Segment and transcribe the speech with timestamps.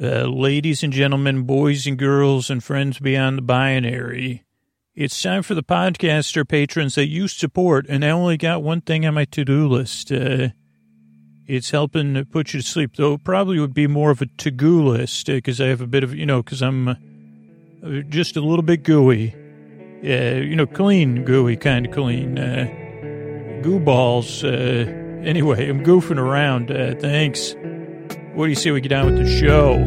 [0.00, 4.44] Uh, ladies and gentlemen, boys and girls, and friends beyond the binary,
[4.94, 9.04] it's time for the podcaster patrons that you support, and I only got one thing
[9.04, 10.12] on my to-do list.
[10.12, 10.50] Uh,
[11.48, 14.26] it's helping to put you to sleep, though it probably would be more of a
[14.26, 16.94] to-go list, because I have a bit of, you know, because I'm uh,
[18.08, 19.34] just a little bit gooey.
[20.04, 22.38] Uh, you know, clean, gooey, kind of clean.
[22.38, 24.44] Uh, goo balls.
[24.44, 24.84] Uh,
[25.24, 26.70] anyway, I'm goofing around.
[26.70, 27.56] Uh, thanks.
[28.38, 29.82] What do you say we get on with the show?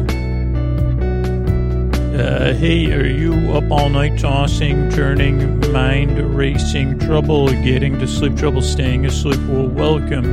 [2.14, 8.36] Uh, hey, are you up all night tossing, turning, mind racing, trouble getting to sleep,
[8.36, 9.40] trouble staying asleep?
[9.48, 10.32] Well, welcome.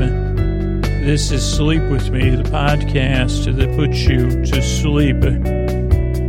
[0.81, 5.15] This is Sleep With Me, the podcast that puts you to sleep.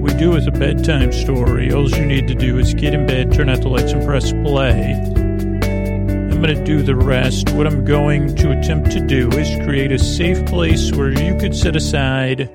[0.00, 1.72] We do with a bedtime story.
[1.72, 4.30] All you need to do is get in bed, turn out the lights, and press
[4.30, 5.29] play.
[6.40, 7.50] I'm going to do the rest.
[7.50, 11.54] What I'm going to attempt to do is create a safe place where you could
[11.54, 12.48] set aside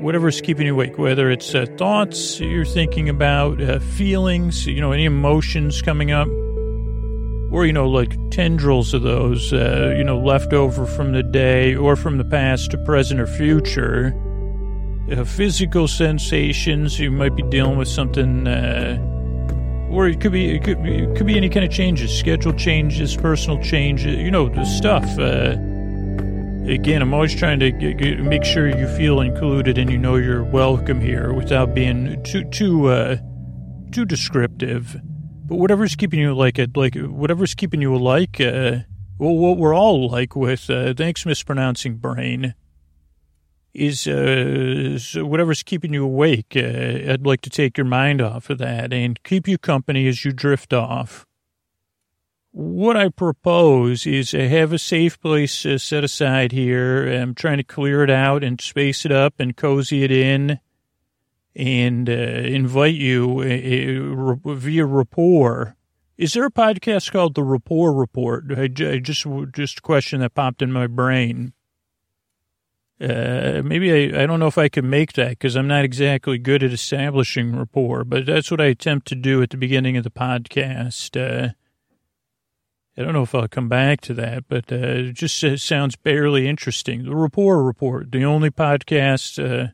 [0.00, 4.92] whatever's keeping you awake, whether it's uh, thoughts you're thinking about, uh, feelings, you know,
[4.92, 6.28] any emotions coming up,
[7.52, 11.74] or, you know, like tendrils of those, uh, you know, left over from the day
[11.74, 14.18] or from the past to present or future.
[15.12, 18.96] Uh, physical sensations, you might be dealing with something, uh,
[19.94, 22.52] or it could be it could be, it could be any kind of changes, schedule
[22.52, 25.04] changes, personal changes, you know, the stuff.
[25.18, 25.56] Uh,
[26.70, 27.72] again, I'm always trying to
[28.22, 32.86] make sure you feel included and you know you're welcome here without being too too
[32.86, 33.16] uh,
[33.92, 34.96] too descriptive.
[35.46, 38.78] But whatever's keeping you like it, like whatever's keeping you like, uh,
[39.18, 40.68] well, what we're all like with.
[40.68, 42.54] Uh, thanks, mispronouncing brain
[43.74, 46.54] is uh, whatever's keeping you awake.
[46.56, 50.24] Uh, I'd like to take your mind off of that and keep you company as
[50.24, 51.26] you drift off.
[52.52, 57.06] What I propose is to have a safe place uh, set aside here.
[57.08, 60.60] I'm trying to clear it out and space it up and cozy it in
[61.56, 65.76] and uh, invite you uh, uh, via rapport.
[66.16, 68.44] Is there a podcast called The Rapport Report?
[68.56, 71.52] I, I just just a question that popped in my brain.
[73.00, 76.38] Uh, maybe I, I don't know if I can make that because I'm not exactly
[76.38, 80.04] good at establishing rapport, but that's what I attempt to do at the beginning of
[80.04, 81.20] the podcast.
[81.20, 81.50] Uh,
[82.96, 85.96] I don't know if I'll come back to that, but uh, it just uh, sounds
[85.96, 87.04] barely interesting.
[87.04, 89.72] The rapport report, the only podcast, uh,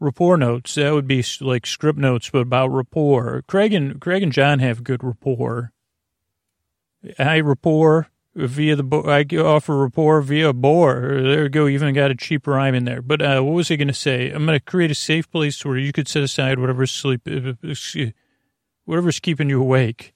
[0.00, 3.42] rapport notes, that would be like script notes, but about rapport.
[3.46, 5.72] Craig and, Craig and John have good rapport.
[7.18, 11.20] I rapport via the bo- I offer rapport via bore.
[11.22, 11.68] There we go.
[11.68, 13.02] Even got a cheap rhyme in there.
[13.02, 14.30] But uh, what was I going to say?
[14.30, 17.28] I'm going to create a safe place where you could set aside whatever's sleep,
[18.84, 20.14] whatever's keeping you awake.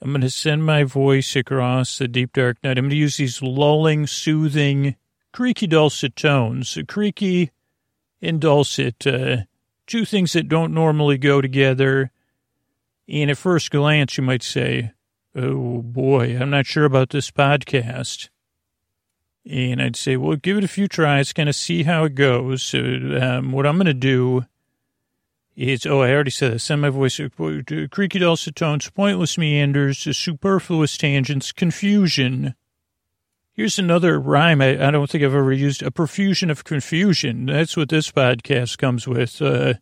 [0.00, 2.78] I'm going to send my voice across the deep dark night.
[2.78, 4.94] I'm going to use these lulling, soothing,
[5.32, 6.78] creaky, dulcet tones.
[6.86, 7.50] Creaky
[8.22, 9.38] and dulcet, uh,
[9.86, 12.12] two things that don't normally go together.
[13.08, 14.92] And at first glance, you might say,
[15.38, 18.28] oh boy, I'm not sure about this podcast.
[19.48, 22.62] And I'd say, well, give it a few tries, kind of see how it goes.
[22.62, 22.80] So,
[23.20, 24.44] um, what I'm going to do
[25.56, 27.20] is, oh, I already said this, send my voice,
[27.90, 32.54] creaky dulcet tones, pointless meanders, superfluous tangents, confusion.
[33.52, 37.46] Here's another rhyme I, I don't think I've ever used, a profusion of confusion.
[37.46, 39.40] That's what this podcast comes with.
[39.40, 39.74] Uh,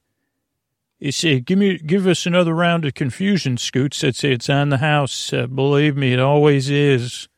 [0.98, 4.02] you say, give me, give us another round of confusion, Scoots.
[4.02, 5.32] I'd say it's on the house.
[5.32, 7.28] Uh, believe me, it always is.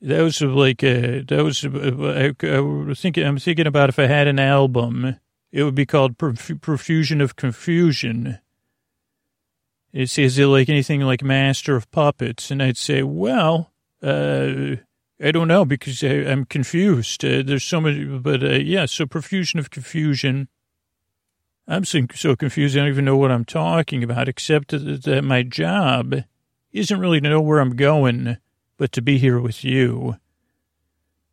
[0.00, 3.98] That was like, uh, that was, uh, I, I was thinking, I'm thinking about if
[3.98, 5.16] I had an album,
[5.52, 8.38] it would be called Prof- Profusion of Confusion.
[9.92, 12.50] It says it like anything like Master of Puppets.
[12.50, 13.72] And I'd say, well,
[14.02, 14.76] uh,
[15.22, 17.24] I don't know because I, am confused.
[17.24, 20.48] Uh, there's so many, but uh, yeah, so profusion of confusion.
[21.68, 22.76] I'm so, so confused.
[22.76, 26.14] I don't even know what I'm talking about, except that, my job
[26.72, 28.36] isn't really to know where I'm going,
[28.76, 30.16] but to be here with you.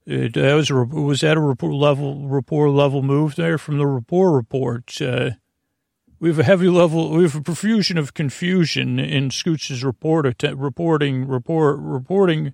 [0.06, 3.86] It, that was, a, was that a rapport level, rapport level move there from the
[3.86, 5.00] rapport report?
[5.02, 5.32] Uh,
[6.20, 11.28] we have a heavy level, we have a profusion of confusion in Scooch's report, reporting,
[11.28, 12.54] report, reporting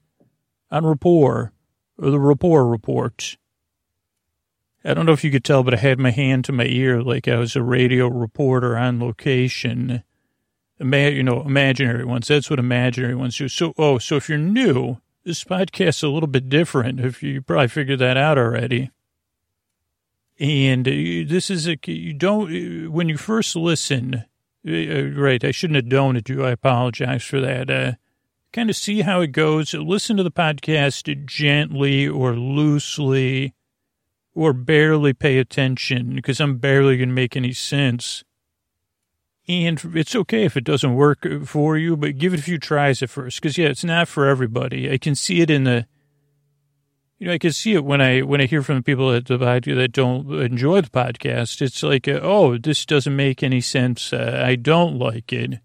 [0.72, 1.54] on rapport,
[1.98, 3.38] or the rapport report.
[4.84, 7.02] I don't know if you could tell, but I had my hand to my ear
[7.02, 10.04] like I was a radio reporter on location.
[10.80, 12.30] Ima- you know, imaginary ones.
[12.30, 13.50] That's what imaginary ones do.
[13.50, 17.02] So, oh, so if you're new, this podcast's a little bit different.
[17.02, 18.92] If you, you probably figured that out already.
[20.40, 24.24] And uh, this is a, you don't, uh, when you first listen,
[24.66, 26.46] uh, right, I shouldn't have doned you.
[26.46, 27.70] I apologize for that.
[27.70, 27.92] Uh,
[28.54, 29.74] kind of see how it goes.
[29.74, 33.54] Listen to the podcast gently or loosely
[34.36, 38.24] or barely pay attention because I'm barely going to make any sense.
[39.48, 43.02] And it's okay if it doesn't work for you, but give it a few tries
[43.02, 43.42] at first.
[43.42, 44.92] Because yeah, it's not for everybody.
[44.92, 45.88] I can see it in the,
[47.18, 49.92] you know, I can see it when I when I hear from people that that
[49.92, 51.62] don't enjoy the podcast.
[51.62, 54.14] It's like, uh, oh, this doesn't make any sense.
[54.14, 55.60] Uh, I don't like it.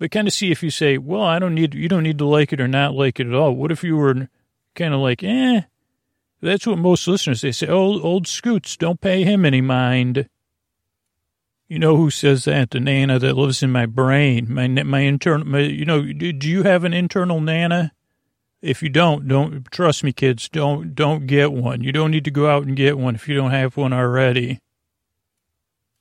[0.00, 2.24] But kind of see if you say, well, I don't need, you don't need to
[2.24, 3.52] like it or not like it at all.
[3.52, 4.28] What if you were
[4.74, 5.60] kind of like, eh?
[6.42, 7.66] That's what most listeners they say.
[7.66, 10.28] Oh, old Scoots, don't pay him any mind.
[11.68, 12.70] You know who says that?
[12.70, 15.46] The nana that lives in my brain, my my internal.
[15.46, 17.92] My, you know, do, do you have an internal nana?
[18.62, 20.48] If you don't, don't trust me, kids.
[20.48, 21.84] Don't don't get one.
[21.84, 24.60] You don't need to go out and get one if you don't have one already.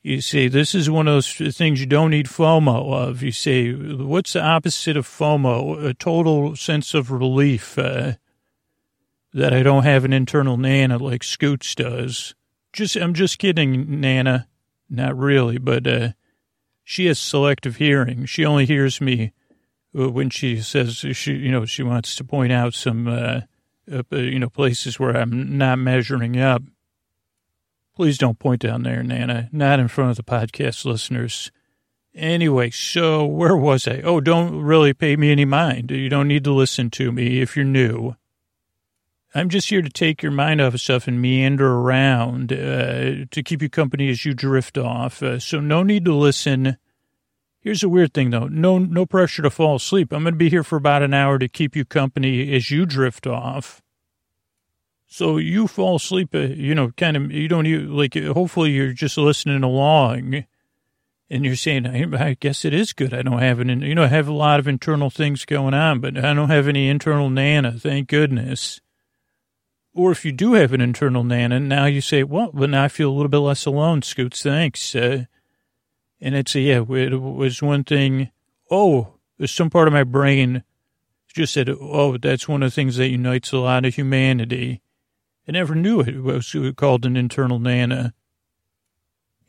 [0.01, 3.21] You see, this is one of those things you don't need FOMO of.
[3.21, 5.85] You see, what's the opposite of FOMO?
[5.85, 8.13] A total sense of relief uh,
[9.33, 12.35] that I don't have an internal Nana like Scoots does.
[12.73, 14.47] Just, I'm just kidding, Nana.
[14.89, 16.09] Not really, but uh,
[16.83, 18.25] she has selective hearing.
[18.25, 19.33] She only hears me
[19.97, 23.41] uh, when she says she, you know, she wants to point out some, uh,
[23.91, 26.63] uh, you know, places where I'm not measuring up.
[27.95, 29.49] Please don't point down there, Nana.
[29.51, 31.51] Not in front of the podcast listeners.
[32.15, 34.01] Anyway, so where was I?
[34.01, 35.91] Oh, don't really pay me any mind.
[35.91, 38.15] You don't need to listen to me if you're new.
[39.35, 43.43] I'm just here to take your mind off of stuff and meander around uh, to
[43.43, 45.21] keep you company as you drift off.
[45.21, 46.77] Uh, so no need to listen.
[47.61, 48.47] Here's a weird thing though.
[48.47, 50.11] No, no pressure to fall asleep.
[50.11, 52.85] I'm going to be here for about an hour to keep you company as you
[52.85, 53.83] drift off.
[55.05, 59.17] So you fall asleep, uh, you know, kind of, you don't like, hopefully you're just
[59.17, 60.45] listening along
[61.29, 61.85] and you're saying,
[62.15, 63.13] I, guess it is good.
[63.13, 65.99] I don't have an, you know, I have a lot of internal things going on,
[65.99, 68.81] but I don't have any internal Nana, thank goodness.
[69.93, 72.87] Or if you do have an internal Nana, now you say, well, but now I
[72.87, 74.95] feel a little bit less alone, Scoots, thanks.
[74.95, 75.25] Uh,
[76.21, 78.29] and it's, yeah, it was one thing,
[78.69, 79.15] oh,
[79.45, 80.63] some part of my brain
[81.33, 84.81] just said, oh, that's one of the things that unites a lot of humanity
[85.49, 88.13] I never knew it was called an internal nana.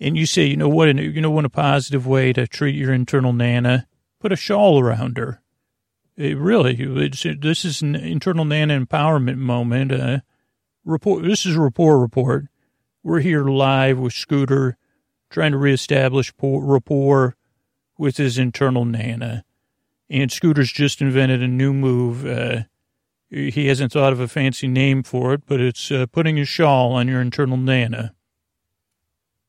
[0.00, 2.94] And you say, you know what, you know what a positive way to treat your
[2.94, 3.86] internal nana?
[4.18, 5.42] Put a shawl around her.
[6.16, 9.92] It really, this is an internal nana empowerment moment.
[9.92, 10.20] Uh,
[10.84, 11.24] report.
[11.24, 12.46] This is a rapport report.
[13.02, 14.76] We're here live with Scooter,
[15.30, 17.36] trying to reestablish rapport
[17.96, 19.44] with his internal nana.
[20.08, 22.26] And Scooter's just invented a new move.
[22.26, 22.62] Uh,
[23.30, 26.92] he hasn't thought of a fancy name for it, but it's uh, putting a shawl
[26.92, 28.12] on your internal Nana.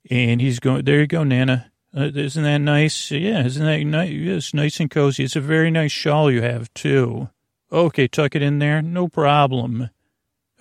[0.10, 1.72] And he's going, there you go, Nana.
[1.95, 3.10] Uh, isn't that nice?
[3.10, 4.12] Yeah, isn't that nice?
[4.12, 5.24] Yes, nice and cozy.
[5.24, 7.30] It's a very nice shawl you have, too.
[7.72, 8.81] Okay, tuck it in there.
[8.81, 9.89] No problem.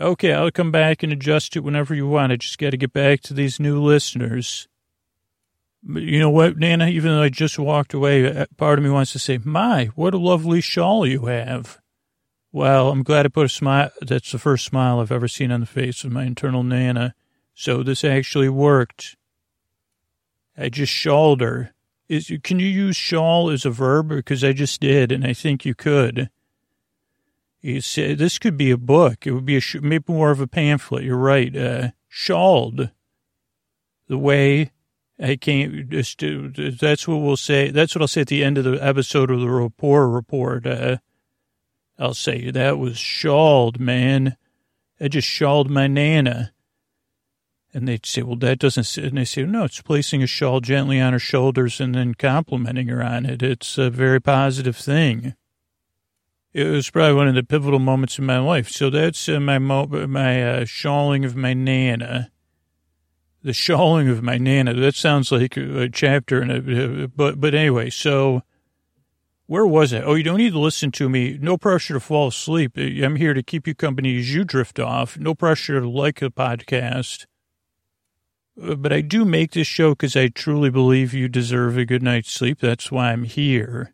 [0.01, 2.33] Okay, I'll come back and adjust it whenever you want.
[2.33, 4.67] I just got to get back to these new listeners.
[5.83, 6.87] But you know what, Nana?
[6.89, 10.15] Even though I just walked away, uh, part of me wants to say, My, what
[10.15, 11.79] a lovely shawl you have.
[12.51, 13.91] Well, I'm glad I put a smile.
[14.01, 17.15] That's the first smile I've ever seen on the face of my internal Nana.
[17.55, 19.17] So this actually worked.
[20.57, 21.75] I just shawled her.
[22.09, 24.09] Is, can you use shawl as a verb?
[24.09, 26.31] Because I just did, and I think you could.
[27.61, 29.27] You say, this could be a book.
[29.27, 31.05] It would be a, maybe more of a pamphlet.
[31.05, 31.55] You're right.
[31.55, 32.91] Uh, shawled.
[34.09, 34.73] The way
[35.23, 36.23] I can't just,
[36.81, 37.71] that's what we'll say.
[37.71, 40.67] That's what I'll say at the end of the episode of the rapport report.
[40.67, 40.99] Uh,
[41.99, 44.37] I'll say that was shawled, man.
[44.99, 46.53] I just shawled my Nana.
[47.73, 51.01] And they'd say, well, that doesn't, and they say, no, it's placing a shawl gently
[51.01, 53.43] on her shoulders and then complimenting her on it.
[53.43, 55.35] It's a very positive thing.
[56.53, 58.69] It was probably one of the pivotal moments in my life.
[58.69, 62.31] So that's uh, my mo- my uh, shawling of my Nana.
[63.43, 64.75] The shawling of my Nana.
[64.75, 68.43] That sounds like a, a chapter in a, but, but anyway, so
[69.47, 70.05] where was it?
[70.05, 71.37] Oh, you don't need to listen to me.
[71.41, 72.77] No pressure to fall asleep.
[72.77, 75.19] I'm here to keep you company as you drift off.
[75.19, 77.27] No pressure to like a podcast.
[78.63, 82.03] Uh, but I do make this show because I truly believe you deserve a good
[82.03, 82.61] night's sleep.
[82.61, 83.93] That's why I'm here,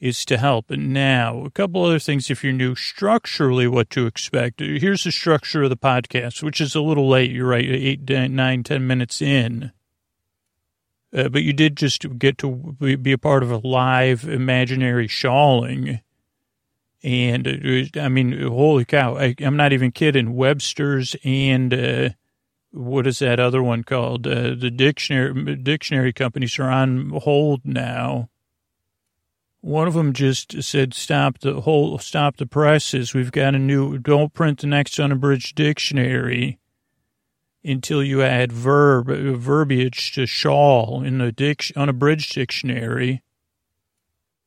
[0.00, 0.70] is to help.
[0.70, 2.74] And now, a couple other things if you're new.
[2.74, 4.60] Structurally, what to expect.
[4.60, 7.30] Here's the structure of the podcast, which is a little late.
[7.30, 9.72] You're right, eight, nine, ten minutes in.
[11.12, 16.00] Uh, but you did just get to be a part of a live imaginary shawling.
[17.02, 20.34] And was, I mean, holy cow, I, am not even kidding.
[20.34, 22.10] Webster's and uh,
[22.70, 24.26] what is that other one called?
[24.26, 28.29] Uh, the dictionary dictionary companies are on hold now.
[29.60, 33.14] One of them just said, "Stop the whole, stop the presses.
[33.14, 33.98] We've got a new.
[33.98, 36.58] Don't print the next unabridged dictionary."
[37.64, 43.22] until you add verb verbiage to shawl in the dic- unabridged dictionary.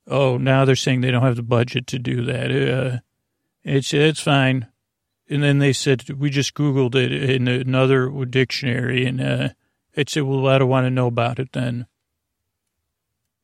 [0.07, 2.51] Oh, now they're saying they don't have the budget to do that.
[2.51, 2.99] Uh,
[3.63, 4.67] it's it's fine.
[5.29, 9.49] And then they said we just Googled it in another dictionary, and uh,
[9.93, 11.87] it said, "Well, I don't want to know about it." Then,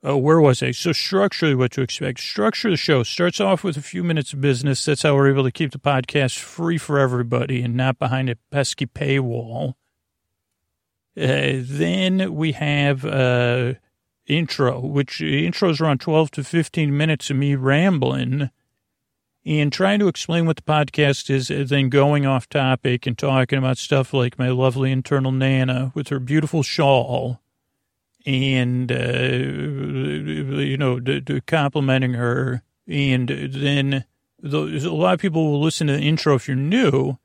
[0.04, 0.72] oh, where was I?
[0.72, 2.20] So structurally, what to expect?
[2.20, 4.84] Structure the show starts off with a few minutes of business.
[4.86, 8.38] That's how we're able to keep the podcast free for everybody and not behind a
[8.52, 9.76] pesky paywall.
[11.18, 13.74] Uh, then we have uh,
[14.28, 18.52] intro, which intros around twelve to fifteen minutes of me rambling
[19.46, 23.78] and trying to explain what the podcast is, then going off topic and talking about
[23.78, 27.42] stuff like my lovely internal Nana with her beautiful shawl
[28.26, 32.64] and, uh, you know, d- d- complimenting her.
[32.88, 34.06] And then
[34.42, 37.18] the, a lot of people will listen to the intro if you're new.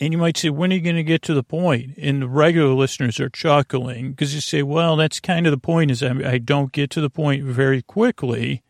[0.00, 1.92] And you might say, when are you going to get to the point?
[1.98, 5.90] And the regular listeners are chuckling because you say, well, that's kind of the point
[5.90, 8.62] is I, I don't get to the point very quickly.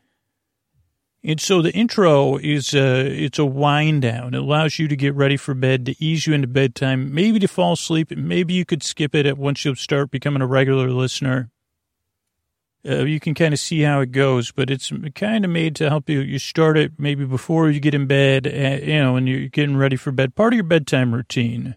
[1.23, 4.33] And so the intro is a, it's a wind down.
[4.33, 7.49] It allows you to get ready for bed, to ease you into bedtime, maybe to
[7.49, 8.11] fall asleep.
[8.11, 11.51] Maybe you could skip it once you start becoming a regular listener.
[12.89, 15.91] Uh, you can kind of see how it goes, but it's kind of made to
[15.91, 16.21] help you.
[16.21, 19.77] You start it maybe before you get in bed, uh, you know, and you're getting
[19.77, 20.35] ready for bed.
[20.35, 21.77] Part of your bedtime routine.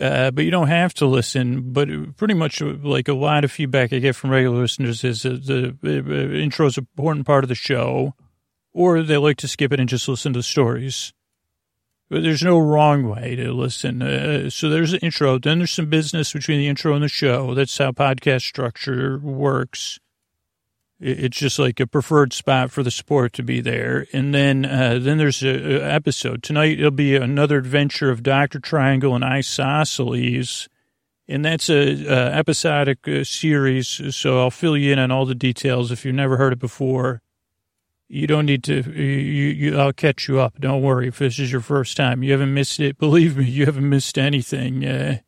[0.00, 1.72] Uh, but you don't have to listen.
[1.72, 5.76] But pretty much like a lot of feedback I get from regular listeners is the
[5.84, 8.14] uh, intro is an important part of the show,
[8.72, 11.12] or they like to skip it and just listen to the stories.
[12.08, 14.02] But there's no wrong way to listen.
[14.02, 15.38] Uh, so there's an intro.
[15.38, 17.54] Then there's some business between the intro and the show.
[17.54, 20.00] That's how podcast structure works.
[21.00, 24.06] It's just like a preferred spot for the support to be there.
[24.12, 26.78] And then, uh, then there's a, a, episode tonight.
[26.78, 28.60] It'll be another adventure of Dr.
[28.60, 30.68] Triangle and Isosceles.
[31.26, 34.14] And that's a, a episodic uh, series.
[34.14, 35.90] So I'll fill you in on all the details.
[35.90, 37.22] If you've never heard it before,
[38.06, 40.60] you don't need to, you, you, I'll catch you up.
[40.60, 41.08] Don't worry.
[41.08, 42.98] If this is your first time, you haven't missed it.
[42.98, 44.84] Believe me, you haven't missed anything.
[44.84, 45.18] Uh,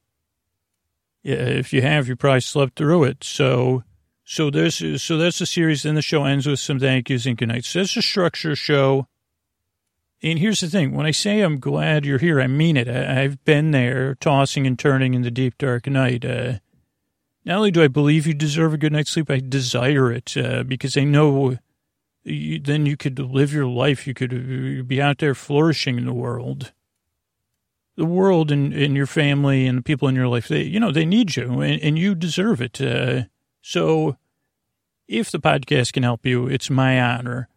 [1.23, 3.25] yeah, if you have, you probably slept through it.
[3.25, 3.85] So,
[4.25, 5.83] so there's so that's the series.
[5.83, 7.69] Then the show ends with some thank yous and good nights.
[7.69, 9.07] So that's a structure show.
[10.23, 12.89] And here's the thing: when I say I'm glad you're here, I mean it.
[12.89, 16.25] I, have been there, tossing and turning in the deep dark night.
[16.25, 16.59] Uh,
[17.45, 20.63] not only do I believe you deserve a good night's sleep, I desire it uh,
[20.63, 21.59] because I know
[22.23, 24.07] you, then you could live your life.
[24.07, 26.73] You could uh, be out there flourishing in the world.
[27.97, 30.93] The world and, and your family and the people in your life, they you know
[30.93, 32.81] they need you, and, and you deserve it.
[32.81, 33.25] Uh,
[33.63, 34.17] so
[35.09, 37.49] if the podcast can help you, it's my honor.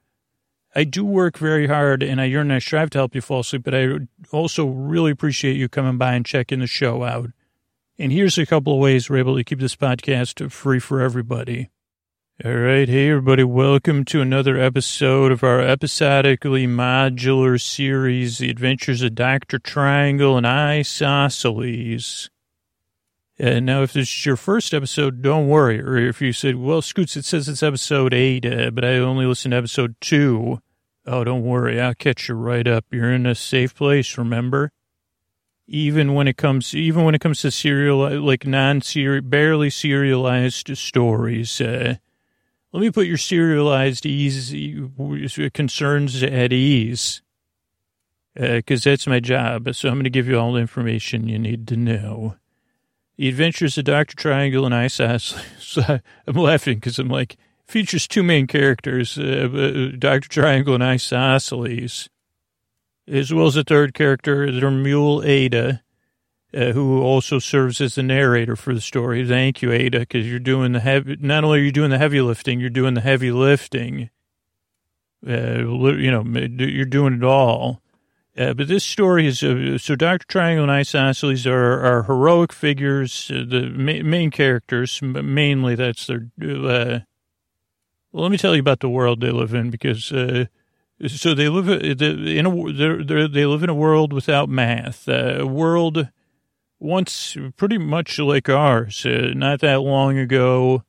[0.73, 3.39] I do work very hard and I yearn and I strive to help you fall
[3.39, 3.87] asleep, but I
[4.31, 7.31] also really appreciate you coming by and checking the show out.
[7.97, 11.69] And here's a couple of ways we're able to keep this podcast free for everybody.
[12.43, 12.89] All right.
[12.89, 13.45] Hey, everybody.
[13.45, 19.57] Welcome to another episode of our episodically modular series, The Adventures of Dr.
[19.57, 22.29] Triangle and Isosceles.
[23.37, 25.81] Uh, now, if this is your first episode, don't worry.
[25.81, 29.25] Or if you said, well, Scoots, it says it's episode eight, uh, but I only
[29.25, 30.61] listened to episode two.
[31.05, 31.79] Oh, don't worry.
[31.81, 32.85] I'll catch you right up.
[32.91, 34.71] You're in a safe place, remember?
[35.67, 41.59] Even when it comes, even when it comes to serial, like non-serial, barely serialized stories,
[41.59, 41.95] uh,
[42.71, 44.53] let me put your serialized ease
[45.53, 47.21] concerns at ease,
[48.33, 49.73] because uh, that's my job.
[49.75, 52.35] So I'm going to give you all the information you need to know.
[53.17, 54.15] The Adventures of Dr.
[54.15, 55.41] Triangle and Isosceles.
[55.59, 60.29] So I'm laughing because I'm like, features two main characters, uh, uh, Dr.
[60.29, 62.07] Triangle and Isosceles,
[63.07, 65.81] as well as a third character, their mule Ada,
[66.53, 69.27] uh, who also serves as the narrator for the story.
[69.27, 72.21] Thank you, Ada, because you're doing the heavy, not only are you doing the heavy
[72.21, 74.09] lifting, you're doing the heavy lifting.
[75.27, 75.63] Uh,
[75.97, 77.81] you know, you're doing it all.
[78.37, 80.25] Uh, but this story is uh, so Dr.
[80.27, 86.27] Triangle and Isosceles are, are heroic figures, uh, the ma- main characters, mainly that's their.
[86.41, 86.99] Uh,
[88.11, 90.45] let me tell you about the world they live in because uh,
[91.07, 95.45] so they live in a they're, they're, they live in a world without math, a
[95.45, 96.09] world
[96.77, 99.05] once pretty much like ours.
[99.05, 100.83] not that long ago,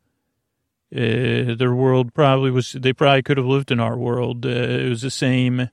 [0.90, 2.72] their world probably was.
[2.72, 4.44] They probably could have lived in our world.
[4.44, 5.70] it was the same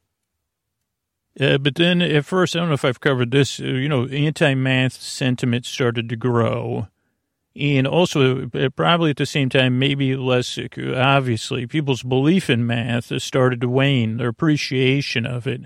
[1.40, 4.06] uh, but then at first, I don't know if I've covered this, uh, you know,
[4.08, 6.88] anti-math sentiment started to grow.
[7.56, 13.22] And also, uh, probably at the same time, maybe less obviously, people's belief in math
[13.22, 15.62] started to wane, their appreciation of it.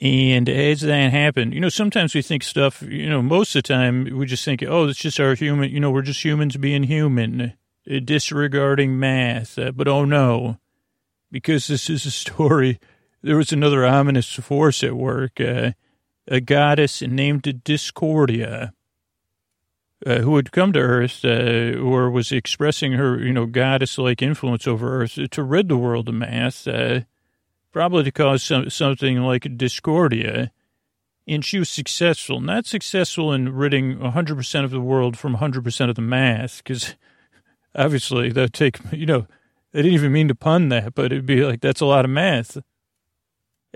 [0.00, 3.68] And as that happened, you know, sometimes we think stuff, you know, most of the
[3.68, 6.84] time we just think, oh, it's just our human, you know, we're just humans being
[6.84, 7.54] human,
[7.90, 9.58] uh, disregarding math.
[9.58, 10.58] Uh, but oh no,
[11.32, 12.78] because this is a story,
[13.22, 15.72] there was another ominous force at work, uh,
[16.26, 18.72] a goddess named Discordia.
[20.06, 24.64] Uh, who had come to Earth uh, or was expressing her, you know, goddess-like influence
[24.64, 27.00] over Earth to rid the world of math, uh,
[27.72, 30.52] probably to cause some, something like discordia.
[31.26, 35.96] And she was successful, not successful in ridding 100% of the world from 100% of
[35.96, 36.94] the math, because
[37.74, 39.26] obviously that take, you know,
[39.74, 42.10] I didn't even mean to pun that, but it'd be like, that's a lot of
[42.12, 42.56] math.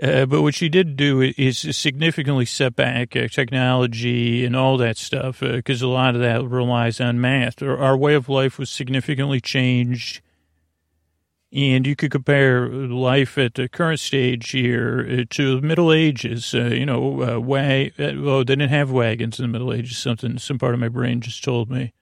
[0.01, 4.97] Uh, but what she did do is significantly set back uh, technology and all that
[4.97, 7.61] stuff because uh, a lot of that relies on math.
[7.61, 10.21] Our, our, way of life was significantly changed.
[11.51, 16.55] And you could compare life at the current stage here uh, to the Middle Ages.
[16.55, 19.97] Uh, you know, wag- oh, they didn't have wagons in the Middle Ages.
[19.97, 21.93] Something, some part of my brain just told me.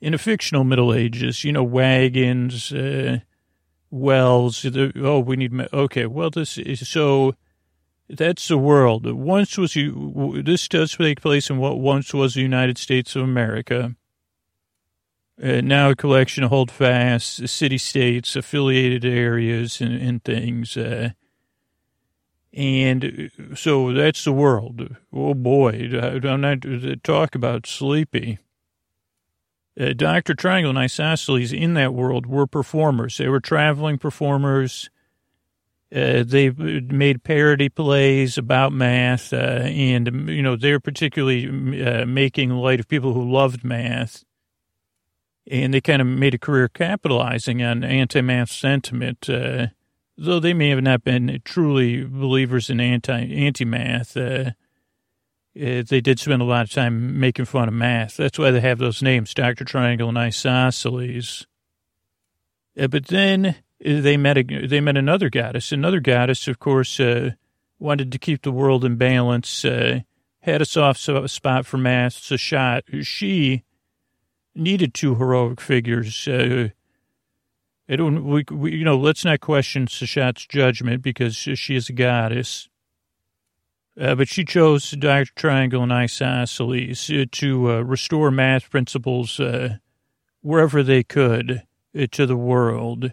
[0.00, 2.72] In a fictional Middle Ages, you know, wagons,
[3.96, 4.64] wells.
[4.96, 7.34] Oh, we need, okay, well, this is, so
[8.08, 9.10] that's the world.
[9.10, 13.22] Once was you, this does take place in what once was the United States of
[13.22, 13.94] America.
[15.42, 20.76] Uh, now a collection of holdfast city states, affiliated areas, and, and things.
[20.76, 21.10] Uh,
[22.54, 24.96] and so that's the world.
[25.12, 26.64] Oh boy, I'm not
[27.04, 28.38] talk about sleepy.
[29.78, 30.34] Uh, Dr.
[30.34, 33.18] Triangle and Isosceles in that world were performers.
[33.18, 34.88] They were traveling performers.
[35.94, 41.46] Uh, they made parody plays about math, uh, and you know they were particularly
[41.80, 44.24] uh, making light of people who loved math,
[45.48, 49.30] and they kind of made a career capitalizing on anti-math sentiment.
[49.30, 49.68] Uh,
[50.18, 54.16] though they may have not been truly believers in anti anti-math,
[55.56, 58.16] uh, they did spend a lot of time making fun of math.
[58.16, 59.64] That's why they have those names, Dr.
[59.64, 61.46] Triangle and Isosceles.
[62.78, 65.72] Uh, but then uh, they met a, they met another goddess.
[65.72, 67.30] Another goddess, of course, uh,
[67.78, 70.00] wanted to keep the world in balance, uh,
[70.40, 72.82] had a soft spot for math, Seshat.
[73.04, 73.64] She
[74.54, 76.28] needed two heroic figures.
[76.28, 76.68] Uh,
[77.88, 81.92] I don't, we, we, you know, let's not question Seshat's judgment because she is a
[81.92, 82.68] goddess.
[83.98, 85.32] Uh, but she chose Dr.
[85.34, 89.76] Triangle and Isosceles uh, to uh, restore math principles uh,
[90.42, 91.62] wherever they could
[91.98, 93.12] uh, to the world.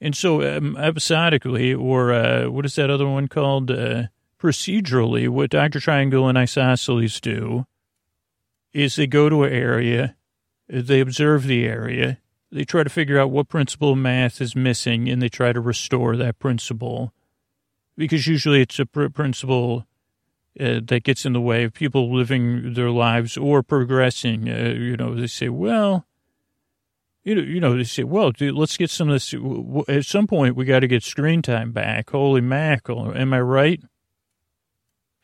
[0.00, 3.72] And so, um, episodically, or uh, what is that other one called?
[4.38, 5.80] procedurally, what Dr.
[5.80, 7.66] Triangle and Isosceles do
[8.72, 10.14] is they go to an area,
[10.68, 12.18] they observe the area,
[12.50, 15.60] they try to figure out what principle of math is missing, and they try to
[15.60, 17.12] restore that principle
[17.96, 19.87] because usually it's a pr- principle
[20.58, 24.48] uh, that gets in the way of people living their lives or progressing.
[24.48, 26.06] Uh, you know, they say, well,
[27.24, 29.34] you know, you know, they say, well, dude, let's get some of this.
[29.88, 32.10] At some point, we got to get screen time back.
[32.10, 33.12] Holy mackerel.
[33.14, 33.80] Am I right?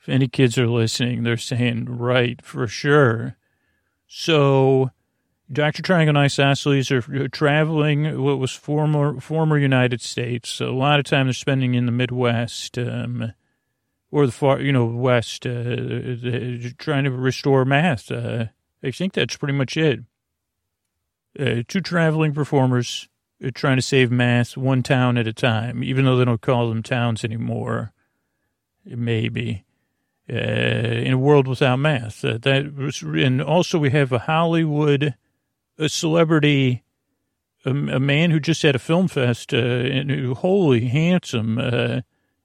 [0.01, 3.37] If any kids are listening, they're saying right for sure.
[4.07, 4.91] So,
[5.51, 5.83] Dr.
[5.83, 10.61] Triangle Isosceles are traveling what was former former United States.
[10.61, 12.77] A lot of time they're spending in the Midwest.
[12.77, 13.33] Um,
[14.15, 18.13] or the far, you know, west, uh, uh, trying to restore math.
[18.13, 18.45] Uh,
[18.81, 20.05] I think that's pretty much it.
[21.37, 23.09] Uh, two traveling performers
[23.45, 26.69] uh, trying to save math one town at a time, even though they don't call
[26.69, 27.93] them towns anymore.
[28.85, 29.65] Maybe.
[30.31, 32.21] Uh, in a world without math.
[32.21, 35.17] that was, and also we have a Hollywood,
[35.77, 36.85] a celebrity,
[37.67, 41.59] a, a man who just had a film fest, and who, holy handsome,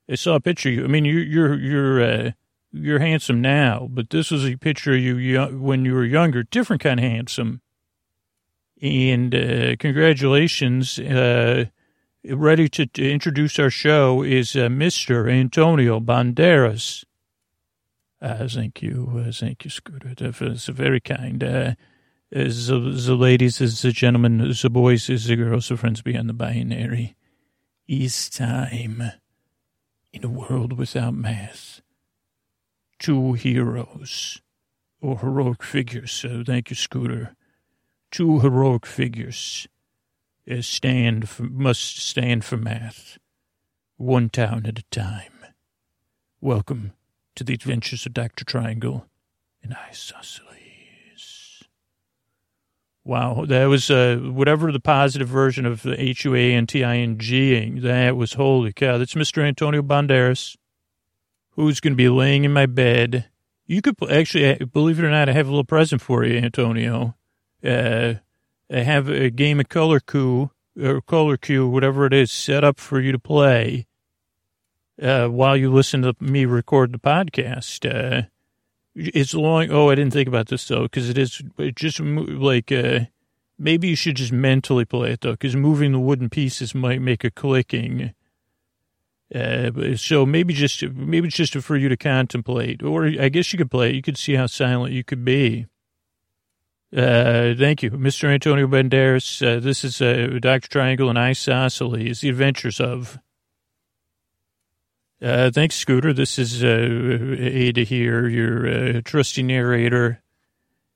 [0.09, 0.83] I saw a picture of you.
[0.83, 2.31] I mean, you're you're you're uh,
[2.71, 6.81] you're handsome now, but this was a picture of you when you were younger, different
[6.81, 7.61] kind of handsome.
[8.81, 10.97] And uh, congratulations.
[10.99, 11.65] Uh,
[12.25, 15.29] ready to, to, introduce our show is uh, Mr.
[15.31, 17.03] Antonio Banderas.
[18.21, 19.25] Uh, thank you.
[19.27, 20.13] Uh, thank you, Scooter.
[20.15, 21.43] That's very kind.
[21.43, 21.73] Uh,
[22.31, 26.29] the, the ladies, as the gentlemen, as the boys, as the girls, the friends beyond
[26.29, 27.15] the binary.
[27.87, 29.11] It's time
[30.11, 31.81] in a world without math.
[32.97, 34.41] Two heroes
[35.01, 36.11] or heroic figures.
[36.11, 37.35] So thank you, Scooter.
[38.11, 39.67] Two heroic figures
[40.47, 43.17] eh, stand for, must stand for math,
[43.97, 45.45] one town at a time.
[46.41, 46.93] Welcome
[47.35, 48.43] to the adventures of Dr.
[48.43, 49.05] Triangle
[49.63, 50.68] and Isosceles.
[53.09, 56.83] Wow, that was uh, whatever the positive version of the H U A N T
[56.83, 57.79] I N G.
[57.79, 58.99] That was holy cow.
[58.99, 59.41] That's Mr.
[59.41, 60.55] Antonio Banderas.
[61.55, 63.25] who's going to be laying in my bed.
[63.65, 67.15] You could actually, believe it or not, I have a little present for you, Antonio.
[67.63, 68.13] Uh,
[68.71, 72.79] I have a game of color coup or color cue, whatever it is, set up
[72.79, 73.87] for you to play
[75.01, 78.27] uh, while you listen to me record the podcast.
[78.95, 79.69] It's long.
[79.71, 83.01] Oh, I didn't think about this though, because it is it just like uh,
[83.57, 87.23] maybe you should just mentally play it though, because moving the wooden pieces might make
[87.23, 88.13] a clicking.
[89.33, 93.57] Uh, so maybe just maybe it's just for you to contemplate, or I guess you
[93.57, 93.95] could play it.
[93.95, 95.67] You could see how silent you could be.
[96.95, 98.29] Uh, thank you, Mr.
[98.29, 99.45] Antonio Banderas.
[99.45, 100.67] Uh, this is uh, Dr.
[100.67, 103.19] Triangle and Isosceles, The Adventures of.
[105.21, 106.13] Uh, thanks, Scooter.
[106.13, 110.21] This is uh, Ada here, your uh, trusty narrator,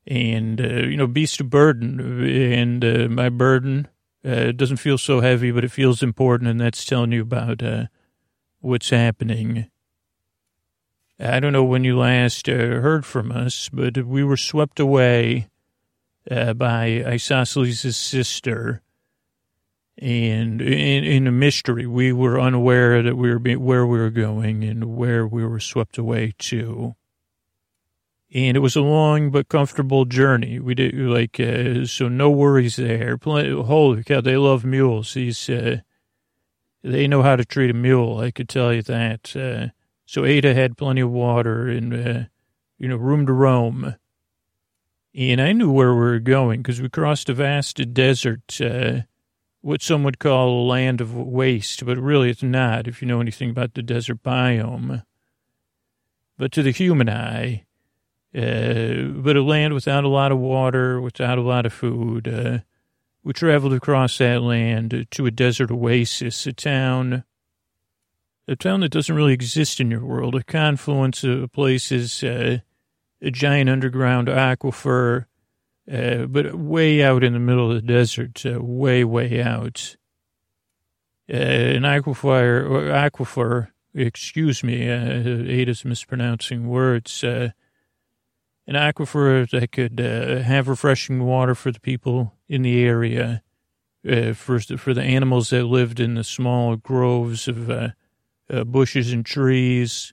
[0.06, 2.00] and uh, you know, beast of burden.
[2.24, 3.86] And uh, my burden
[4.24, 7.62] uh, doesn't feel so heavy, but it feels important, and that's telling you about
[8.60, 9.70] what's happening.
[11.20, 15.48] I don't know when you last heard from us, but we were swept away
[16.28, 18.80] by Isosceles' sister.
[19.98, 24.64] And in, in a mystery, we were unaware that we were where we were going
[24.64, 26.96] and where we were swept away to.
[28.32, 30.58] And it was a long but comfortable journey.
[30.58, 33.16] We did like uh, so, no worries there.
[33.22, 35.14] Holy cow, they love mules.
[35.14, 35.78] These uh,
[36.82, 38.18] they know how to treat a mule.
[38.18, 39.36] I could tell you that.
[39.36, 39.68] Uh,
[40.06, 42.24] so Ada had plenty of water and uh,
[42.78, 43.94] you know room to roam
[45.14, 49.02] and I knew where we were going because we crossed a vast desert, uh,
[49.64, 53.22] what some would call a land of waste, but really it's not if you know
[53.22, 55.02] anything about the desert biome.
[56.36, 57.64] But to the human eye,
[58.36, 62.28] uh, but a land without a lot of water, without a lot of food.
[62.28, 62.58] Uh,
[63.22, 67.24] we traveled across that land to a desert oasis, a town,
[68.46, 72.58] a town that doesn't really exist in your world, a confluence of places, uh,
[73.22, 75.24] a giant underground aquifer,
[75.90, 79.96] uh, but way out in the middle of the desert, uh, way, way out.
[81.30, 87.50] Uh, an aquifer, aquifer, excuse me, uh, Ada's mispronouncing words, uh,
[88.66, 93.42] an aquifer that could uh, have refreshing water for the people in the area,
[94.34, 97.92] for, for the animals that lived in the small groves of
[98.70, 100.12] bushes and trees,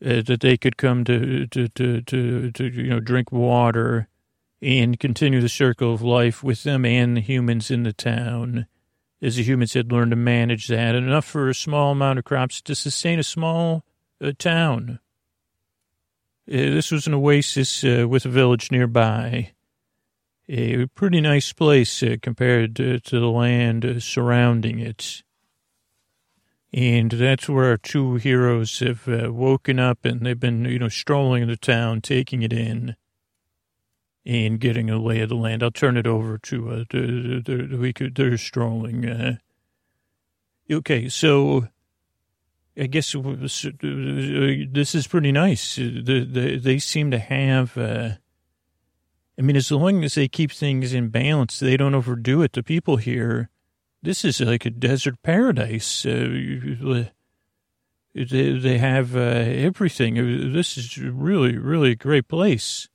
[0.00, 4.08] that they could come to, to, to, to, to, you know, drink water
[4.62, 8.66] and continue the circle of life with them and the humans in the town.
[9.20, 12.60] As the humans had learned to manage that, enough for a small amount of crops
[12.62, 13.84] to sustain a small
[14.20, 15.00] uh, town.
[16.48, 19.52] Uh, this was an oasis uh, with a village nearby.
[20.48, 25.22] A pretty nice place uh, compared to, to, the land uh, surrounding it.
[26.72, 30.88] And that's where our two heroes have uh, woken up and they've been, you know,
[30.88, 32.96] strolling the town, taking it in
[34.24, 35.62] and getting a lay of the land.
[35.62, 39.08] I'll turn it over to, uh, we could, they're strolling.
[39.08, 39.36] Uh,
[40.70, 41.68] okay, so
[42.76, 45.76] I guess this is pretty nice.
[45.76, 48.10] The, the, they seem to have, uh,
[49.38, 52.52] I mean, as long as they keep things in balance, they don't overdo it.
[52.52, 53.50] The people here,
[54.02, 56.06] this is like a desert paradise.
[56.06, 57.08] Uh,
[58.14, 60.52] they, they have uh, everything.
[60.52, 62.88] This is really, really a great place.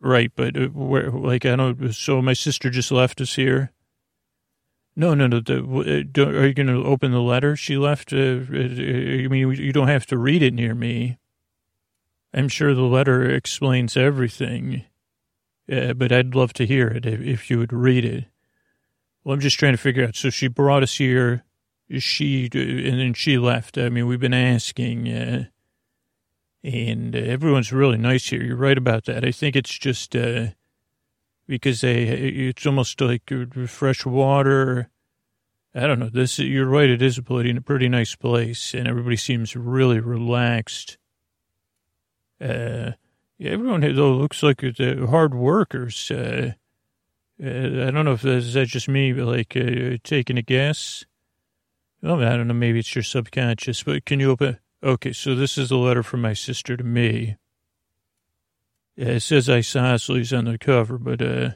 [0.00, 3.72] Right, but uh, where, like, I don't, so my sister just left us here.
[4.96, 5.40] No, no, no.
[5.40, 8.12] The, uh, are you going to open the letter she left?
[8.12, 11.18] Uh, I mean, you don't have to read it near me.
[12.32, 14.84] I'm sure the letter explains everything,
[15.70, 18.24] uh, but I'd love to hear it if, if you would read it.
[19.22, 20.16] Well, I'm just trying to figure out.
[20.16, 21.44] So she brought us here.
[21.98, 23.76] She and then she left.
[23.76, 25.44] I mean, we've been asking, uh,
[26.62, 28.42] and uh, everyone's really nice here.
[28.42, 29.24] You're right about that.
[29.24, 30.48] I think it's just uh,
[31.46, 33.30] because they it's almost like
[33.66, 34.90] fresh water.
[35.74, 36.08] I don't know.
[36.08, 36.90] This you're right.
[36.90, 40.98] It is a pretty, a pretty nice place, and everybody seems really relaxed.
[42.40, 42.92] Uh,
[43.40, 46.10] everyone though looks like hard workers.
[46.10, 46.52] Uh,
[47.42, 51.06] uh, I don't know if that's, just me, but like uh, taking a guess.
[52.02, 52.54] Oh, I don't know.
[52.54, 53.82] Maybe it's your subconscious.
[53.82, 54.58] But can you open?
[54.82, 57.36] Okay, so this is a letter from my sister to me.
[58.96, 61.50] It says isosceles on the cover, but uh,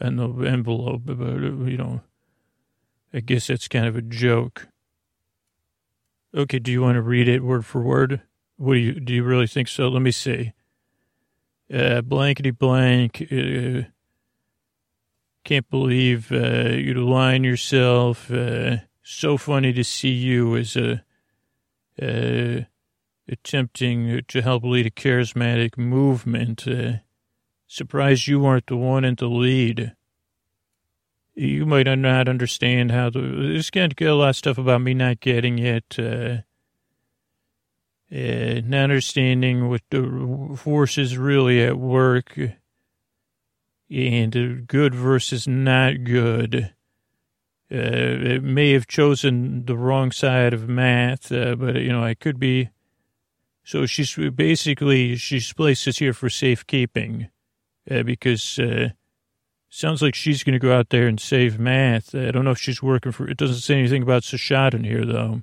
[0.00, 2.00] on the envelope, but uh, you know,
[3.12, 4.68] I guess that's kind of a joke.
[6.34, 8.22] Okay, do you want to read it word for word?
[8.56, 9.14] What do you do?
[9.14, 9.88] You really think so?
[9.88, 10.52] Let me see.
[11.72, 13.28] Uh, blankety blank.
[13.30, 13.82] Uh,
[15.44, 18.30] can't believe uh, you'd align yourself.
[18.30, 21.04] Uh, so funny to see you as a
[22.00, 22.62] uh,
[23.28, 26.66] attempting to help lead a charismatic movement.
[26.66, 26.98] Uh,
[27.66, 29.94] surprised you weren't the one in the lead.
[31.34, 33.20] You might not understand how the.
[33.20, 35.98] There's going get a lot of stuff about me not getting it.
[35.98, 36.42] Uh,
[38.10, 42.38] not understanding what the forces really at work
[43.90, 46.72] and good versus not good.
[47.72, 47.76] Uh,
[48.36, 52.38] it may have chosen the wrong side of math, uh, but you know I could
[52.38, 52.70] be.
[53.64, 57.28] So she's basically she's placed us here for safekeeping,
[57.90, 58.90] uh, because uh,
[59.70, 62.14] sounds like she's going to go out there and save math.
[62.14, 63.28] I don't know if she's working for.
[63.28, 65.42] It doesn't say anything about Seshat in here though.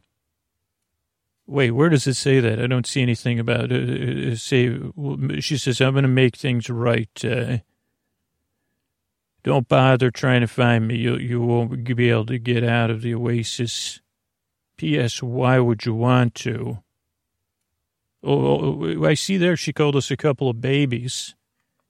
[1.47, 2.61] Wait, where does it say that?
[2.61, 4.33] I don't see anything about it.
[4.33, 4.77] Uh, say
[5.39, 7.09] she says I'm going to make things right.
[9.43, 10.97] Don't bother trying to find me.
[10.97, 14.01] You, you won't be able to get out of the oasis.
[14.77, 15.21] P.S.
[15.21, 16.79] Why would you want to?
[18.23, 21.35] Oh, oh, oh, I see there she called us a couple of babies.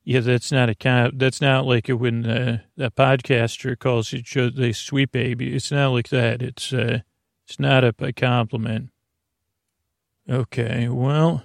[0.04, 1.14] Yeah, that's not a kind.
[1.20, 5.54] That's not like when uh, that podcaster calls each other a sweet baby.
[5.54, 6.42] It's not like that.
[6.42, 7.00] It's uh,
[7.48, 8.90] it's not a, a compliment.
[10.30, 11.44] Okay, well,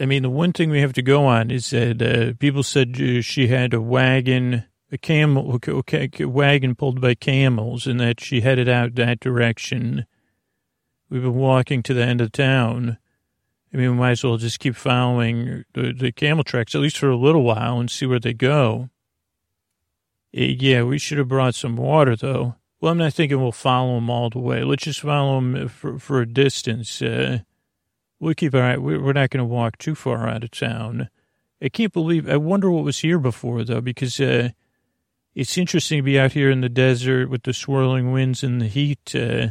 [0.00, 3.00] I mean, the one thing we have to go on is that uh, people said
[3.00, 8.40] uh, she had a wagon, a camel, a wagon pulled by camels, and that she
[8.40, 10.06] headed out that direction.
[11.10, 12.96] We've been walking to the end of town.
[13.72, 16.98] I mean, we might as well just keep following the, the camel tracks, at least
[16.98, 18.88] for a little while, and see where they go.
[20.34, 22.56] Eh, yeah, we should have brought some water, though.
[22.80, 24.64] Well, I'm not thinking we'll follow them all the way.
[24.64, 27.00] Let's just follow them for, for a distance.
[27.00, 27.40] Uh,
[28.22, 28.76] We'll keep our eye.
[28.76, 31.08] We're not going to walk too far out of town.
[31.60, 32.30] I can't believe.
[32.30, 34.50] I wonder what was here before though, because uh,
[35.34, 38.68] it's interesting to be out here in the desert with the swirling winds and the
[38.68, 39.12] heat.
[39.12, 39.48] Uh,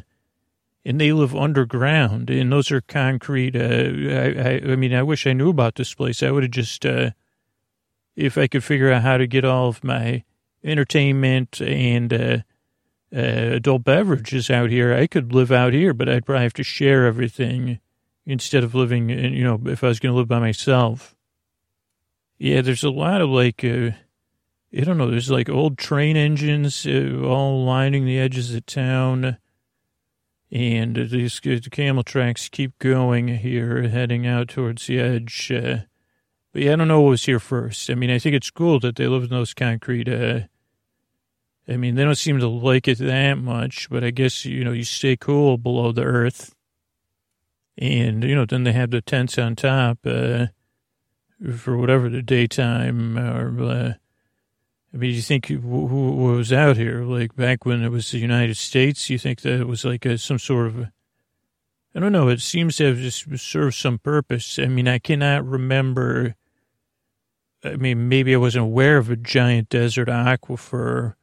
[0.86, 3.58] and they live underground, and those are concrete.
[3.58, 3.60] Uh,
[4.10, 6.24] I, I, I, mean, I wish I knew about this place.
[6.24, 7.12] I would have just, uh,
[8.16, 10.24] if I could figure out how to get all of my
[10.64, 12.38] entertainment and uh,
[13.14, 15.94] uh, adult beverages out here, I could live out here.
[15.94, 17.82] But I'd probably have to share everything
[18.26, 21.16] instead of living, in, you know, if I was going to live by myself.
[22.38, 23.92] Yeah, there's a lot of like, uh,
[24.76, 29.38] I don't know, there's like old train engines uh, all lining the edges of town.
[30.52, 35.52] And these the camel tracks keep going here, heading out towards the edge.
[35.52, 35.80] Uh,
[36.52, 37.90] but yeah, I don't know what was here first.
[37.90, 40.10] I mean, I think it's cool that they live in those concrete.
[40.10, 40.42] Uh,
[41.68, 44.74] I mean, they don't seem to like it that much, but I guess, you know,
[44.74, 46.54] you stay cool below the earth.
[47.78, 50.48] And, you know, then they have the tents on top uh,
[51.58, 53.94] for whatever the daytime or, uh,
[54.94, 57.04] I mean, you think who, who, was out here?
[57.04, 60.18] Like back when it was the United States, you think that it was like a,
[60.18, 60.88] some sort of,
[61.96, 64.60] I don't know, it seems to have just served some purpose.
[64.60, 66.36] I mean, I cannot remember.
[67.64, 71.14] I mean, maybe I wasn't aware of a giant desert aquifer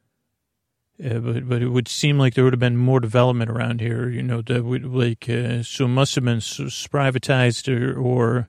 [1.05, 4.09] uh, but but it would seem like there would have been more development around here,
[4.09, 8.49] you know, that would like uh, so it must have been privatized or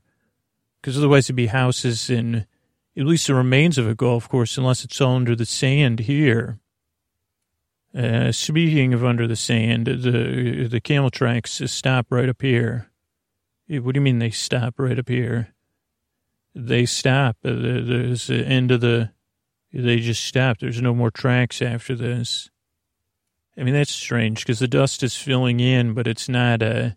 [0.82, 2.48] because otherwise it'd be houses in
[2.98, 6.60] at least the remains of a golf course, unless it's all under the sand here.
[7.96, 12.90] Uh, speaking of under the sand, the the camel tracks stop right up here.
[13.68, 15.54] What do you mean they stop right up here?
[16.56, 17.38] They stop.
[17.44, 19.12] There's the end of the
[19.72, 20.62] they just stopped.
[20.62, 22.50] There's no more tracks after this.
[23.58, 26.92] I mean, that's strange because the dust is filling in, but it's not, uh,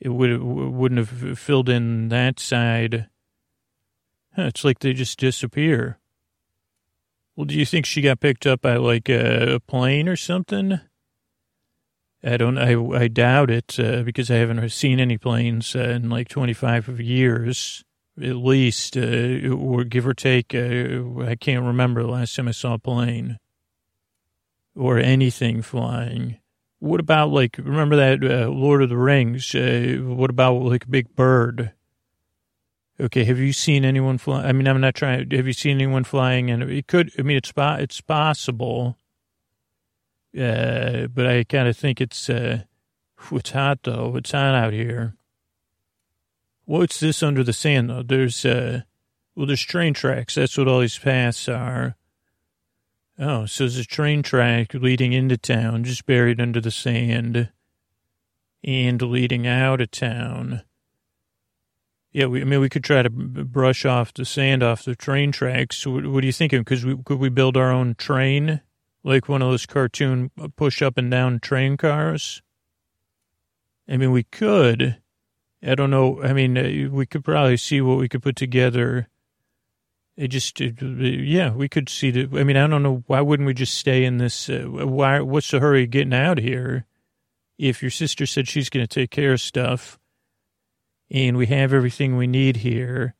[0.00, 3.08] it would, wouldn't have filled in that side.
[4.34, 5.98] Huh, it's like they just disappear.
[7.36, 10.80] Well, do you think she got picked up by like a, a plane or something?
[12.22, 16.08] I don't, I, I doubt it, uh, because I haven't seen any planes uh, in
[16.08, 17.84] like 25 years
[18.22, 20.54] at least, uh, or give or take.
[20.54, 23.38] Uh, I can't remember the last time I saw a plane
[24.76, 26.38] or anything flying.
[26.78, 29.54] What about like remember that uh, Lord of the Rings?
[29.54, 31.72] Uh, what about like a big bird?
[33.00, 34.44] Okay, have you seen anyone fly?
[34.44, 35.30] I mean, I'm not trying.
[35.30, 36.50] Have you seen anyone flying?
[36.50, 37.10] And it could.
[37.18, 38.96] I mean, it's it's possible.
[40.38, 42.62] Uh, but I kind of think it's uh,
[43.32, 44.16] it's hot though.
[44.16, 45.14] It's hot out here.
[46.66, 48.02] What's this under the sand, though?
[48.02, 48.82] There's, uh,
[49.34, 50.36] well, there's train tracks.
[50.36, 51.96] That's what all these paths are.
[53.18, 57.50] Oh, so there's a train track leading into town, just buried under the sand,
[58.64, 60.62] and leading out of town.
[62.12, 65.32] Yeah, we, I mean, we could try to brush off the sand off the train
[65.32, 65.86] tracks.
[65.86, 66.60] What, what are you thinking?
[66.60, 68.60] Because we could we build our own train,
[69.02, 72.40] like one of those cartoon push up and down train cars?
[73.88, 74.96] I mean, we could.
[75.66, 76.22] I don't know.
[76.22, 79.08] I mean, uh, we could probably see what we could put together.
[80.16, 82.38] It just, it, yeah, we could see the.
[82.38, 83.02] I mean, I don't know.
[83.06, 84.48] Why wouldn't we just stay in this?
[84.48, 85.20] Uh, why?
[85.20, 86.86] What's the hurry getting out of here?
[87.58, 89.98] If your sister said she's going to take care of stuff,
[91.10, 93.14] and we have everything we need here,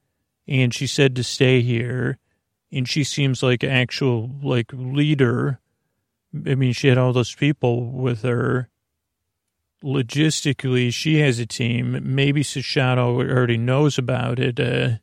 [0.47, 2.19] and she said to stay here,
[2.71, 5.61] and she seems like an actual like leader.
[6.47, 8.69] I mean, she had all those people with her
[9.85, 12.01] logistically, she has a team.
[12.03, 14.59] Maybe Seshat already knows about it.
[14.59, 14.97] Uh,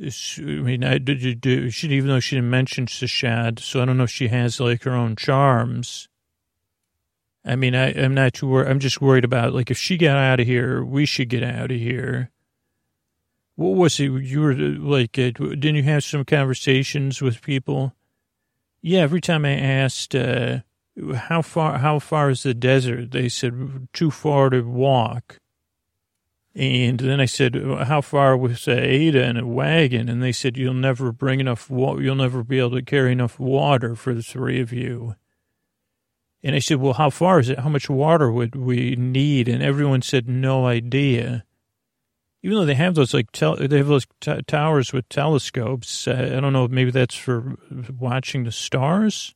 [0.00, 3.96] I mean, I did, do, she even though she didn't mention Seshat, so I don't
[3.96, 6.08] know if she has like her own charms.
[7.44, 8.70] I mean, I, I'm not too worried.
[8.70, 11.70] I'm just worried about like if she got out of here, we should get out
[11.70, 12.30] of here.
[13.56, 14.10] What was it?
[14.10, 17.94] You were like, uh, didn't you have some conversations with people?
[18.80, 20.60] Yeah, every time I asked, uh,
[21.14, 23.10] how far how far is the desert?
[23.10, 25.38] They said too far to walk.
[26.56, 30.08] And then I said, how far was Ada in a wagon?
[30.08, 32.00] And they said, you'll never bring enough water.
[32.00, 35.16] You'll never be able to carry enough water for the three of you.
[36.44, 37.58] And I said, well, how far is it?
[37.58, 39.48] How much water would we need?
[39.48, 41.44] And everyone said, no idea.
[42.44, 46.06] Even though they have those like tel- they have those t- towers with telescopes.
[46.06, 46.68] Uh, I don't know.
[46.68, 47.56] Maybe that's for
[47.98, 49.34] watching the stars.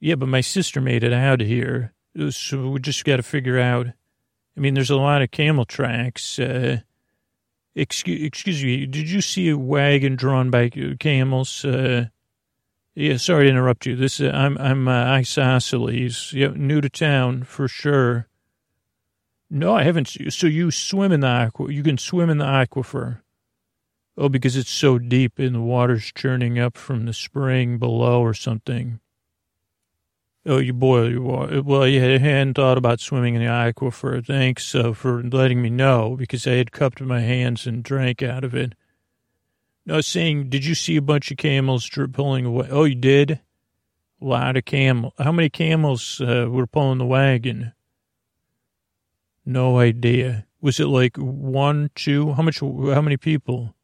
[0.00, 1.94] Yeah, but my sister made it out here.
[2.30, 3.86] So we just got to figure out.
[4.56, 6.38] I mean, there's a lot of camel tracks.
[6.38, 6.80] Uh,
[7.74, 11.64] excuse, excuse me, did you see a wagon drawn by camels?
[11.64, 12.06] Uh,
[12.94, 13.94] yeah, sorry to interrupt you.
[13.94, 16.32] This uh, I'm I'm uh, isosceles.
[16.32, 18.28] Yeah, new to town for sure.
[19.50, 20.08] No, I haven't.
[20.30, 21.70] So you swim in the aqua?
[21.70, 23.20] You can swim in the aquifer.
[24.16, 28.32] Oh, because it's so deep and the water's churning up from the spring below or
[28.32, 28.98] something.
[30.48, 31.60] Oh, you boy, you are.
[31.60, 34.24] Well, you hadn't thought about swimming in the aquifer.
[34.24, 38.44] Thanks uh, for letting me know because I had cupped my hands and drank out
[38.44, 38.76] of it.
[39.84, 42.68] No, saying, did you see a bunch of camels pulling away?
[42.70, 43.40] Oh, you did?
[44.20, 45.14] A lot of camels.
[45.18, 47.72] How many camels uh, were pulling the wagon?
[49.44, 50.46] No idea.
[50.60, 52.32] Was it like one, two?
[52.34, 52.60] How much?
[52.60, 53.74] How many people?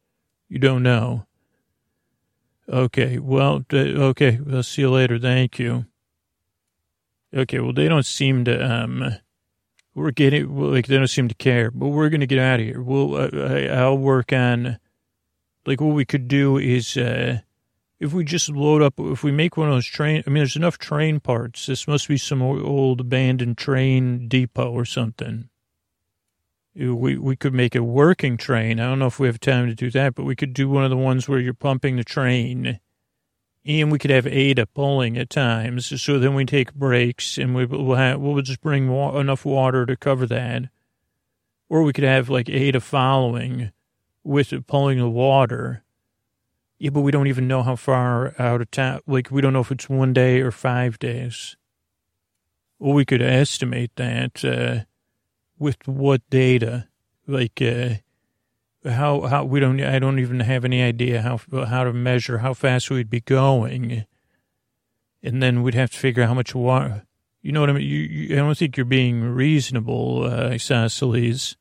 [0.47, 1.25] You don't know.
[2.69, 3.19] Okay.
[3.19, 3.65] Well.
[3.71, 4.39] Okay.
[4.51, 5.19] I'll see you later.
[5.19, 5.85] Thank you.
[7.35, 9.15] Okay, well, they don't seem to, um,
[9.95, 12.65] we're getting, like, they don't seem to care, but we're going to get out of
[12.65, 12.81] here.
[12.81, 14.77] We'll, uh, I'll work on,
[15.65, 17.39] like, what we could do is, uh,
[17.99, 20.55] if we just load up, if we make one of those train, I mean, there's
[20.55, 21.65] enough train parts.
[21.65, 25.49] This must be some old abandoned train depot or something.
[26.75, 28.79] We, we could make a working train.
[28.79, 30.83] I don't know if we have time to do that, but we could do one
[30.83, 32.79] of the ones where you're pumping the train
[33.65, 36.01] and we could have Ada pulling at times.
[36.01, 39.85] So then we take breaks and we will have, we'll just bring wa- enough water
[39.85, 40.63] to cover that.
[41.69, 43.71] Or we could have like Ada following
[44.23, 45.83] with pulling the water.
[46.77, 48.99] Yeah, but we don't even know how far out of town.
[49.07, 51.55] Like we don't know if it's one day or five days.
[52.79, 54.83] Well, we could estimate that uh,
[55.57, 56.89] with what data,
[57.25, 57.95] like uh,
[58.85, 62.53] how how we don't I don't even have any idea how how to measure how
[62.53, 64.05] fast we'd be going,
[65.21, 67.03] and then we'd have to figure out how much water.
[67.41, 67.87] You know what I mean?
[67.87, 71.57] You, you I don't think you're being reasonable, uh, Isosceles.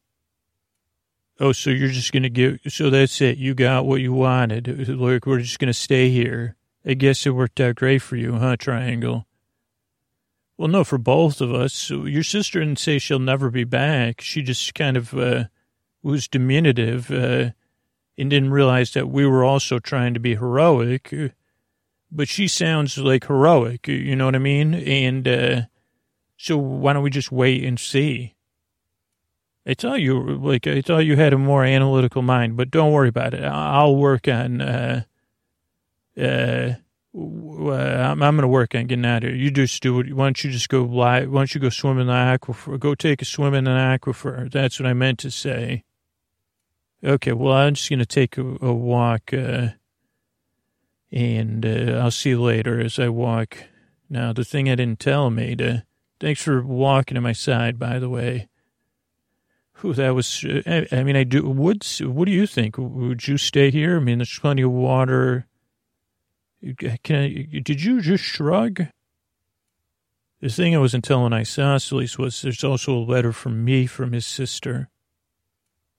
[1.41, 2.61] Oh, so you're just gonna give?
[2.69, 3.39] So that's it.
[3.39, 4.89] You got what you wanted.
[4.89, 6.57] Look, we're just gonna stay here.
[6.85, 9.27] I guess it worked out great for you, huh, Triangle?
[10.57, 11.91] Well, no, for both of us.
[11.91, 14.21] Your sister didn't say she'll never be back.
[14.21, 15.15] She just kind of.
[15.15, 15.45] Uh,
[16.03, 17.51] was diminutive uh,
[18.19, 21.15] and didn't realize that we were also trying to be heroic.
[22.11, 24.75] But she sounds like heroic, you know what I mean?
[24.75, 25.63] And uh,
[26.37, 28.35] so why don't we just wait and see?
[29.67, 33.09] I thought you like I thought you had a more analytical mind, but don't worry
[33.09, 33.45] about it.
[33.45, 34.61] I'll work on.
[34.61, 35.03] Uh,
[36.21, 36.73] uh,
[37.15, 39.39] I'm, I'm going to work on getting out of here.
[39.39, 40.13] You just do it.
[40.15, 41.27] Why don't you just go lie?
[41.27, 42.79] Why don't you go swim in the aquifer?
[42.79, 44.51] Go take a swim in an aquifer.
[44.51, 45.85] That's what I meant to say.
[47.05, 49.71] Okay, well, I'm just going to take a, a walk, uh,
[51.11, 53.59] and uh, I'll see you later as I walk.
[54.09, 55.85] Now, the thing I didn't tell Maida,
[56.21, 58.49] thanks for walking at my side, by the way.
[59.81, 62.77] Whew, that was, uh, I, I mean, I do, would, what do you think?
[62.79, 63.97] Would you stay here?
[63.97, 65.49] I mean, there's plenty of water.
[67.03, 68.87] Can I, did you just shrug?
[70.41, 74.27] The thing I wasn't telling Isosceles was there's also a letter from me from his
[74.27, 74.89] sister.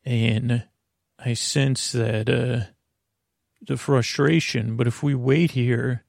[0.05, 0.63] And
[1.25, 2.71] I sense that uh,
[3.65, 6.03] the frustration, but if we wait here,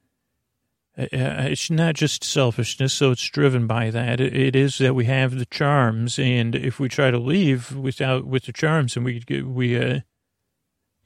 [0.96, 4.20] uh, it's not just selfishness, so it's driven by that.
[4.20, 8.44] It is that we have the charms, and if we try to leave without with
[8.44, 10.00] the charms, and we we uh,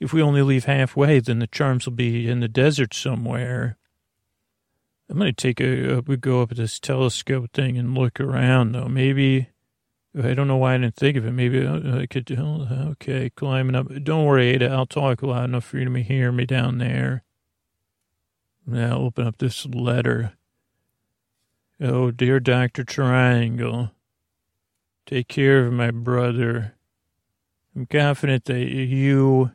[0.00, 3.76] if we only leave halfway, then the charms will be in the desert somewhere.
[5.10, 8.88] I'm gonna take a, we go up this telescope thing and look around though.
[8.88, 9.48] Maybe
[10.16, 11.32] I don't know why I didn't think of it.
[11.32, 12.34] Maybe uh, I could.
[12.38, 13.88] Oh, okay, climbing up.
[14.02, 14.70] Don't worry, Ada.
[14.70, 17.22] I'll talk loud enough for you to hear me down there.
[18.66, 20.32] Now open up this letter.
[21.80, 22.84] Oh, dear Dr.
[22.84, 23.92] Triangle,
[25.06, 26.74] take care of my brother.
[27.76, 29.52] I'm confident that you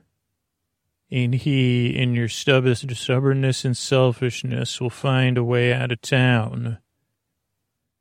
[1.11, 6.79] and he, in your stubbornness and selfishness, will find a way out of town.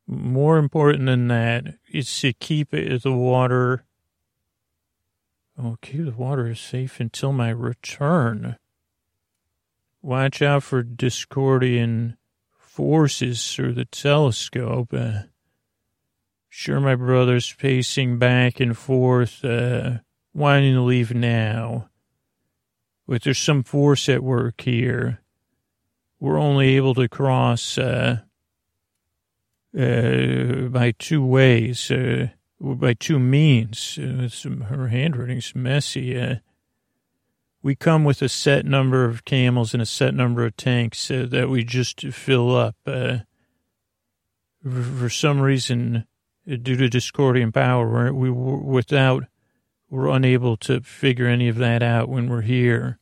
[0.05, 3.85] More important than that is to keep the water.
[5.57, 8.57] Oh, keep the water safe until my return.
[10.01, 12.17] Watch out for Discordian
[12.57, 14.93] forces through the telescope.
[14.93, 15.21] Uh,
[16.49, 19.99] sure, my brother's pacing back and forth, uh,
[20.33, 21.89] wanting to leave now.
[23.07, 25.21] But there's some force at work here.
[26.19, 28.21] We're only able to cross uh,
[29.77, 32.27] uh, by two ways, uh,
[32.59, 33.97] by two means.
[33.97, 34.29] Uh,
[34.65, 36.17] her handwriting's messy.
[36.19, 36.35] Uh,
[37.63, 41.25] we come with a set number of camels and a set number of tanks uh,
[41.29, 42.75] that we just fill up.
[42.85, 43.19] Uh,
[44.61, 46.05] for some reason,
[46.45, 49.23] due to Discordian power, we without,
[49.89, 52.99] we're unable to figure any of that out when we're here.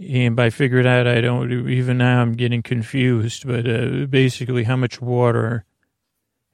[0.00, 4.64] And by figure it out, I don't, even now I'm getting confused, but uh, basically
[4.64, 5.64] how much water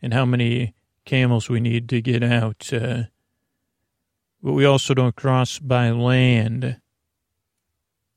[0.01, 0.75] and how many
[1.05, 2.73] camels we need to get out.
[2.73, 3.05] Uh,
[4.43, 6.81] but we also don't cross by land.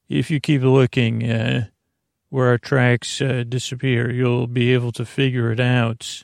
[0.08, 1.68] If you keep looking uh,
[2.30, 6.24] where our tracks uh, disappear, you'll be able to figure it out.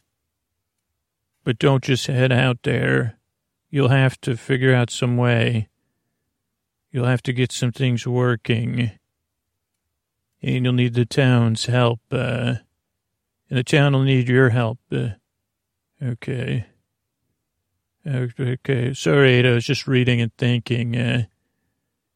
[1.43, 3.17] But don't just head out there.
[3.69, 5.67] You'll have to figure out some way.
[6.93, 8.91] You'll have to get some things working.
[10.43, 11.99] And you'll need the town's help.
[12.11, 12.55] Uh,
[13.49, 14.77] and the town will need your help.
[14.91, 15.09] Uh,
[16.01, 16.67] okay.
[18.05, 19.47] Okay, sorry.
[19.47, 20.95] I was just reading and thinking.
[20.95, 21.23] Uh,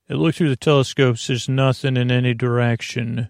[0.10, 1.26] I look through the telescopes.
[1.26, 3.30] There's nothing in any direction.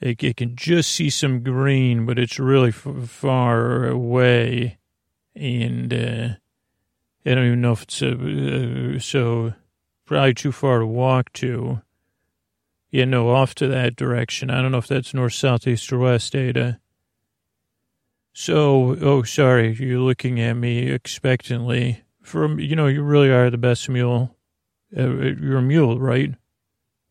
[0.00, 4.78] It, it can just see some green, but it's really f- far away,
[5.34, 6.28] and uh,
[7.24, 9.54] I don't even know if it's uh, so.
[10.12, 11.80] Probably too far to walk to.
[12.90, 14.50] Yeah, no, off to that direction.
[14.50, 16.78] I don't know if that's north, south, east, or west, Ada.
[18.34, 22.02] So, oh, sorry, you're looking at me expectantly.
[22.20, 24.36] From you know, you really are the best mule.
[24.94, 26.34] Uh, you're a mule, right?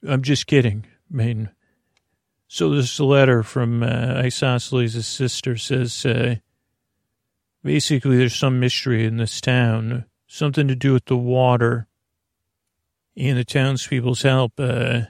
[0.07, 0.85] I'm just kidding.
[1.11, 1.49] I mean,
[2.47, 6.35] so this letter from uh, Isosceles' sister says, uh,
[7.63, 11.87] basically, there's some mystery in this town, something to do with the water,
[13.15, 14.53] and the townspeople's help.
[14.57, 15.01] Uh,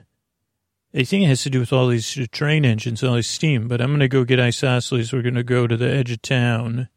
[0.94, 3.68] I think it has to do with all these train engines, all this steam.
[3.68, 5.14] But I'm going to go get isosceles.
[5.14, 6.90] We're going to go to the edge of town.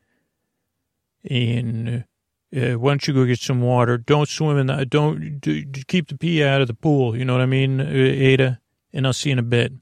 [1.29, 2.05] And
[2.55, 3.97] uh, why don't you go get some water?
[3.97, 7.17] Don't swim in the, don't, do, keep the pee out of the pool.
[7.17, 8.61] You know what I mean, uh, Ada?
[8.93, 9.73] And I'll see you in a bit.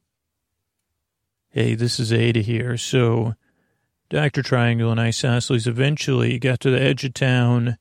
[1.51, 2.77] Hey, this is Ada here.
[2.77, 3.35] So
[4.11, 4.43] Dr.
[4.43, 7.79] Triangle and isosceles eventually got to the edge of town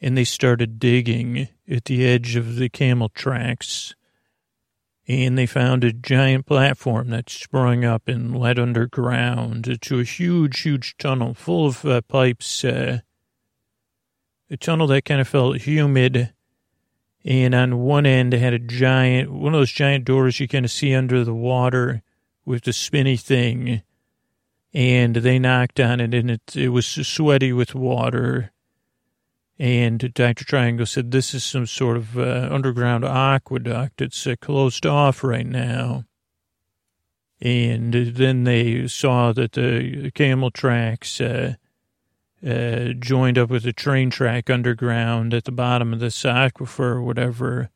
[0.00, 3.94] and they started digging at the edge of the camel tracks
[5.08, 10.60] and they found a giant platform that sprung up and led underground to a huge,
[10.60, 12.62] huge tunnel full of uh, pipes.
[12.62, 12.98] Uh,
[14.50, 16.34] a tunnel that kind of felt humid,
[17.24, 20.70] and on one end had a giant, one of those giant doors you kind of
[20.70, 22.02] see under the water
[22.44, 23.82] with the spinny thing.
[24.74, 28.52] And they knocked on it, and it it was sweaty with water
[29.58, 30.44] and Dr.
[30.44, 34.00] Triangle said, this is some sort of uh, underground aqueduct.
[34.00, 36.04] It's uh, closed off right now.
[37.40, 41.54] And then they saw that the camel tracks uh,
[42.46, 47.02] uh, joined up with the train track underground at the bottom of this aquifer or
[47.02, 47.70] whatever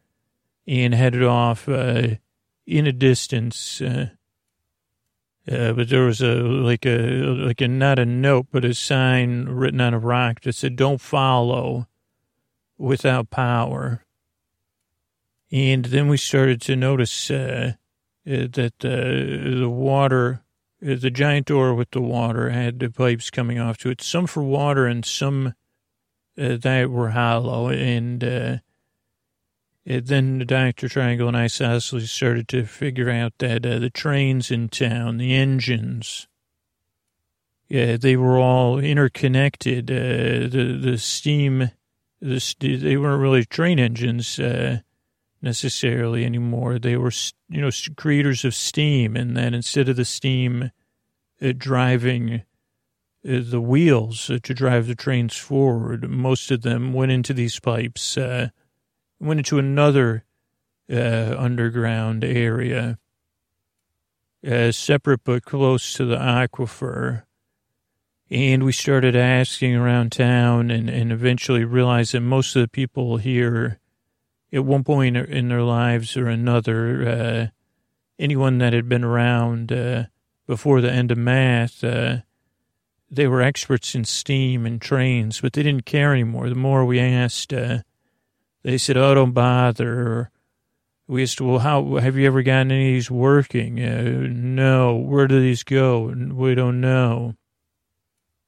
[0.66, 2.08] and headed off uh,
[2.66, 3.82] in a distance
[5.50, 8.74] uh, uh, but there was a like a like a not a note, but a
[8.74, 11.88] sign written on a rock that said "Don't follow
[12.78, 14.04] without power."
[15.50, 17.74] And then we started to notice uh,
[18.26, 20.42] uh that uh, the water,
[20.82, 24.00] uh, the giant door with the water, had the pipes coming off to it.
[24.00, 25.54] Some for water and some
[26.36, 27.68] that were hollow.
[27.68, 28.62] And
[29.84, 30.88] And then Dr.
[30.88, 36.28] Triangle and Isosceles started to figure out that uh, the trains in town, the engines,
[37.68, 39.90] yeah, they were all interconnected.
[39.90, 41.70] Uh, the the steam,
[42.20, 44.80] the, they weren't really train engines uh,
[45.40, 46.78] necessarily anymore.
[46.78, 47.12] They were,
[47.48, 50.70] you know, creators of steam, and then instead of the steam
[51.40, 52.42] uh, driving
[53.26, 57.58] uh, the wheels uh, to drive the trains forward, most of them went into these
[57.58, 58.50] pipes, uh,
[59.22, 60.24] went into another
[60.90, 62.98] underground area,
[64.70, 67.22] separate but close to the aquifer
[68.32, 73.18] and we started asking around town and, and eventually realized that most of the people
[73.18, 73.78] here
[74.50, 77.46] at one point in their lives or another, uh,
[78.18, 80.04] anyone that had been around uh,
[80.46, 82.18] before the end of math, uh,
[83.10, 86.48] they were experts in steam and trains, but they didn't care anymore.
[86.48, 87.80] The more we asked, uh,
[88.62, 90.30] they said, oh, don't bother.
[91.08, 93.82] We asked, well, how have you ever gotten any of these working?
[93.82, 94.96] Uh, no.
[94.96, 96.14] Where do these go?
[96.32, 97.34] We don't know.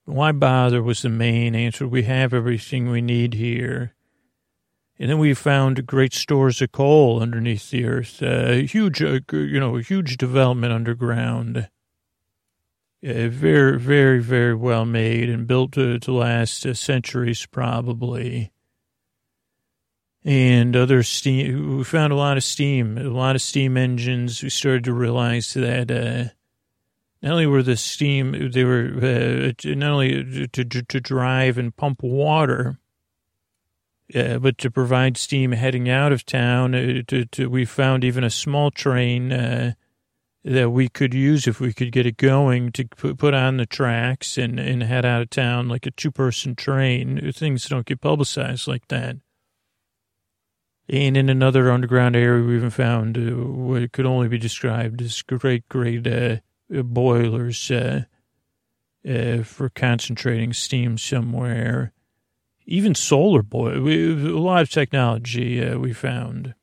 [0.07, 1.89] Why bother was the main answer.
[1.89, 3.95] We have everything we need here.
[4.99, 9.59] And then we found great stores of coal underneath the earth, uh, huge, uh, you
[9.59, 11.69] know, huge development underground.
[13.07, 18.53] Uh, very, very, very well made and built to, to last uh, centuries probably.
[20.25, 24.43] And other steam, we found a lot of steam, a lot of steam engines.
[24.43, 26.33] We started to realize that uh,
[27.23, 31.77] not only were the steam, they were uh, not only to, to, to, drive and
[31.77, 32.79] pump water,
[34.15, 36.75] uh, but to provide steam heading out of town.
[36.75, 39.73] Uh, to, to, we found even a small train uh,
[40.43, 43.67] that we could use if we could get it going to put, put on the
[43.67, 47.33] tracks and, and head out of town like a two person train.
[47.33, 49.17] Things don't get publicized like that.
[50.89, 55.23] And in another underground area, we even found uh, what could only be described as
[55.23, 56.37] great, great uh,
[56.69, 58.03] boilers uh,
[59.09, 61.93] uh, for concentrating steam somewhere.
[62.67, 66.55] Even solar boil, a lot of technology uh, we found.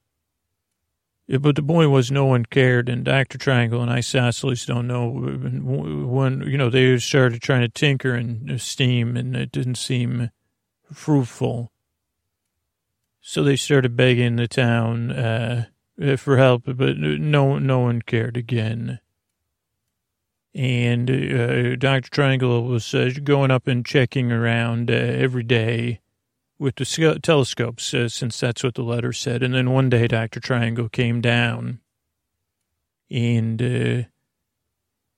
[1.28, 3.38] But the point was, no one cared, and Dr.
[3.38, 9.16] Triangle and Isosceles don't know when, you know, they started trying to tinker in steam,
[9.16, 10.30] and it didn't seem
[10.92, 11.72] fruitful.
[13.22, 15.66] So they started begging the town uh,
[16.18, 19.00] for help, but no, no one cared again
[20.54, 22.10] and uh, Dr.
[22.10, 26.02] Triangle was uh, going up and checking around uh, every day
[26.60, 29.42] with the telescopes, uh, since that's what the letter said.
[29.44, 30.40] And then one day, Dr.
[30.40, 31.80] Triangle came down
[33.10, 34.04] and uh,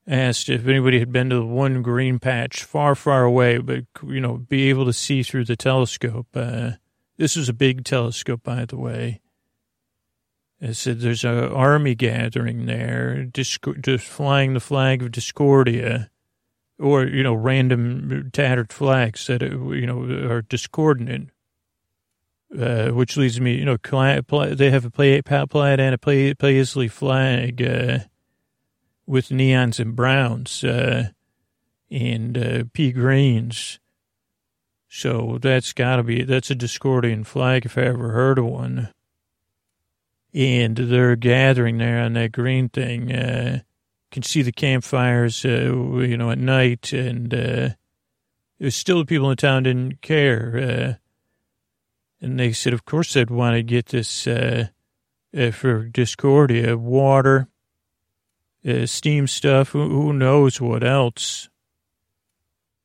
[0.08, 4.22] asked if anybody had been to the one green patch far, far away, but, you
[4.22, 6.28] know, be able to see through the telescope.
[6.36, 6.74] Uh,
[7.18, 9.22] this is a big telescope, by the way.
[10.62, 13.60] I said there's an army gathering there, just
[14.00, 16.10] flying the flag of Discordia,
[16.80, 21.30] or you know, random tattered flags that you know are discordant.
[22.58, 26.88] Uh, which leads me, you know, they have a play, Plaid and a play, Paisley
[26.88, 28.00] flag uh,
[29.08, 31.10] with neons and browns uh,
[31.90, 33.80] and uh, pea greens.
[34.96, 38.90] So that's got to be that's a Discordian flag if I ever heard of one
[40.34, 43.12] and they're gathering there on that green thing.
[43.12, 43.60] Uh,
[44.12, 47.70] can see the campfires, uh, you know, at night, and uh,
[48.70, 50.58] still the people in town didn't care.
[50.58, 50.94] Uh,
[52.24, 54.68] and they said, of course, they'd want to get this uh,
[55.36, 57.48] uh, for Discordia, water,
[58.68, 61.50] uh, steam stuff, who, who knows what else.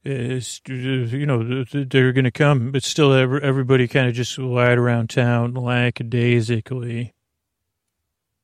[0.05, 5.55] You know, they're going to come, but still, everybody kind of just lied around town
[5.55, 7.15] lackadaisically.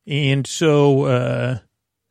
[0.06, 1.58] And so, uh,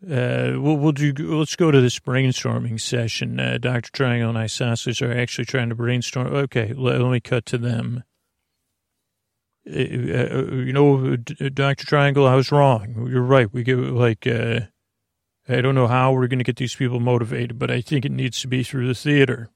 [0.03, 3.39] uh, we'll, we'll do, let's go to this brainstorming session.
[3.39, 3.91] Uh, Dr.
[3.91, 6.27] Triangle and Isosceles are actually trying to brainstorm.
[6.27, 8.03] Okay, let, let me cut to them.
[9.65, 11.85] Uh, uh you know, Dr.
[11.85, 13.07] Triangle, I was wrong.
[13.09, 13.53] You're right.
[13.53, 14.61] We get like, uh,
[15.47, 18.11] I don't know how we're going to get these people motivated, but I think it
[18.11, 19.49] needs to be through the theater.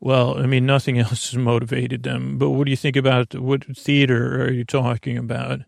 [0.00, 2.38] Well, I mean, nothing else has motivated them.
[2.38, 5.60] But what do you think about what theater are you talking about?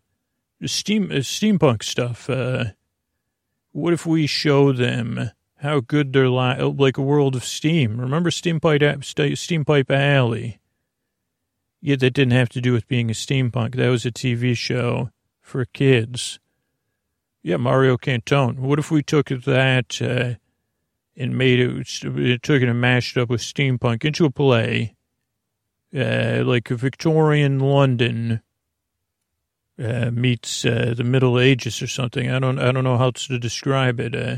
[0.66, 2.28] steam uh, steampunk stuff.
[2.28, 2.66] Uh,
[3.72, 8.00] what if we show them how good their li- uh, like a world of steam?
[8.00, 10.60] Remember Steampipe Steampipe Alley?
[11.80, 13.74] Yeah, that didn't have to do with being a steampunk.
[13.74, 15.10] That was a TV show
[15.40, 16.38] for kids.
[17.42, 18.58] Yeah, Mario Cantone.
[18.58, 20.38] What if we took that uh,
[21.16, 24.94] and made it, took it and mashed it up with steampunk into a play,
[25.94, 28.42] uh, like a Victorian London
[29.76, 32.30] uh, meets uh, the Middle Ages or something.
[32.30, 34.14] I don't I don't know how to describe it.
[34.14, 34.36] Uh,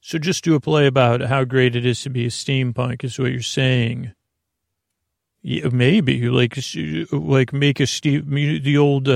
[0.00, 3.18] so just do a play about how great it is to be a steampunk is
[3.20, 4.14] what you're saying.
[5.42, 6.58] Yeah, maybe like
[7.12, 9.08] like make a steam the old.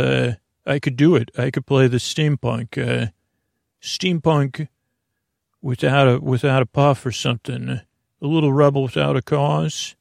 [0.66, 1.30] I could do it.
[1.36, 3.08] I could play the steampunk, uh,
[3.82, 4.68] steampunk
[5.60, 7.68] without a without a puff or something.
[7.68, 9.96] A little rebel without a cause.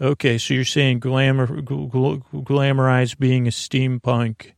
[0.00, 4.52] Okay, so you're saying glamour, gl- glamorize being a steampunk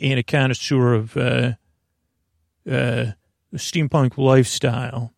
[0.00, 1.52] and a connoisseur of uh,
[2.70, 3.12] uh,
[3.54, 5.12] steampunk lifestyle.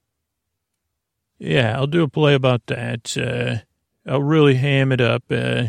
[1.38, 3.16] Yeah, I'll do a play about that.
[3.16, 5.68] Uh, I'll really ham it up, uh,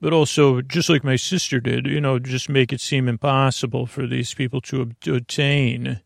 [0.00, 4.06] but also just like my sister did, you know, just make it seem impossible for
[4.06, 6.00] these people to, ob- to attain.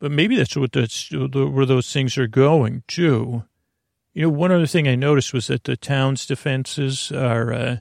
[0.00, 3.44] But maybe that's what that's where those things are going too.
[4.12, 7.76] You know, one other thing I noticed was that the town's defenses are, uh,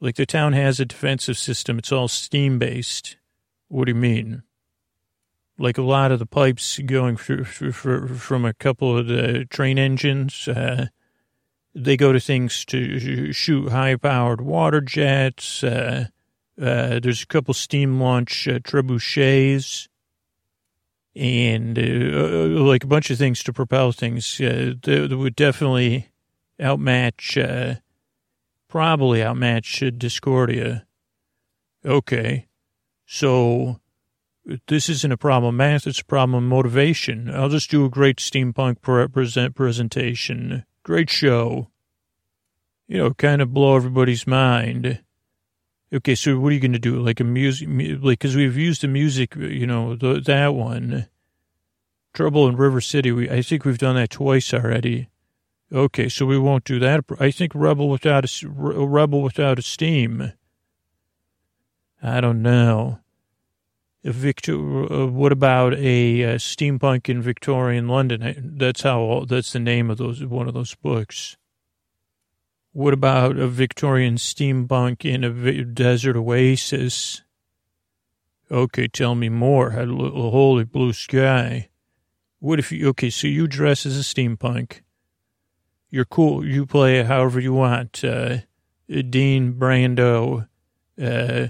[0.00, 1.78] like the town has a defensive system.
[1.78, 3.16] It's all steam based.
[3.68, 4.42] What do you mean?
[5.58, 9.44] Like a lot of the pipes going through, through, through from a couple of the
[9.44, 10.86] train engines, uh,
[11.74, 15.64] they go to things to shoot high powered water jets.
[15.64, 16.06] Uh,
[16.60, 19.88] uh, there's a couple steam launch uh, trebuchets
[21.14, 26.08] and uh, like a bunch of things to propel things uh, that, would definitely
[26.58, 27.74] outmatch, uh,
[28.68, 30.86] probably outmatch Discordia.
[31.84, 32.46] Okay,
[33.04, 33.80] so
[34.68, 37.28] this isn't a problem math; it's a problem of motivation.
[37.28, 40.64] I'll just do a great steampunk present presentation.
[40.82, 41.68] Great show.
[42.88, 45.00] You know, kind of blow everybody's mind.
[45.94, 47.00] Okay, so what are you going to do?
[47.00, 51.06] Like a music, like because we've used the music, you know, the, that one.
[52.14, 53.12] Trouble in River City.
[53.12, 55.08] We, I think we've done that twice already.
[55.72, 57.04] Okay, so we won't do that.
[57.18, 60.32] I think Rebel without a Rebel without a steam.
[62.02, 62.98] I don't know.
[64.04, 64.56] Victor,
[64.92, 68.54] uh, what about a uh, steampunk in Victorian London?
[68.58, 69.24] That's how.
[69.28, 70.24] That's the name of those.
[70.24, 71.36] One of those books.
[72.72, 77.22] What about a Victorian steampunk in a desert oasis?
[78.50, 79.68] Okay, tell me more.
[79.68, 81.68] A holy blue sky.
[82.40, 84.80] What if you, okay, so you dress as a steampunk.
[85.90, 86.44] You're cool.
[86.44, 88.02] You play however you want.
[88.02, 88.38] Uh,
[88.88, 90.48] Dean Brando,
[91.00, 91.48] uh,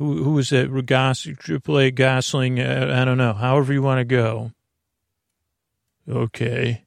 [0.00, 0.70] who, who is it?
[0.86, 2.58] Gos, you play Gosling.
[2.58, 3.34] Uh, I don't know.
[3.34, 4.50] However you want to go.
[6.08, 6.86] Okay.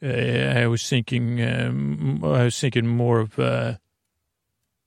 [0.00, 3.74] Uh, I was thinking, um, I was thinking more of uh,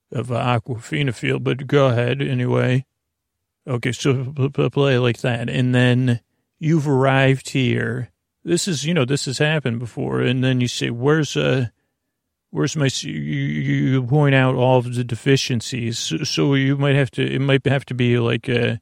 [0.10, 2.86] of Awkwafina feel, but go ahead anyway.
[3.68, 4.32] Okay, so
[4.72, 6.22] play like that, and then
[6.60, 8.10] you've arrived here.
[8.45, 11.68] This is, you know, this has happened before, and then you say, "Where's uh,
[12.52, 17.12] where's my?" You, you point out all of the deficiencies, so, so you might have
[17.12, 17.24] to.
[17.24, 18.80] It might have to be like a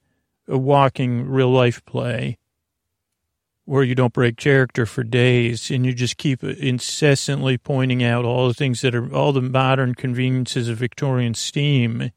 [0.48, 2.38] a walking real life play
[3.66, 8.48] where you don't break character for days and you just keep incessantly pointing out all
[8.48, 12.12] the things that are all the modern conveniences of Victorian steam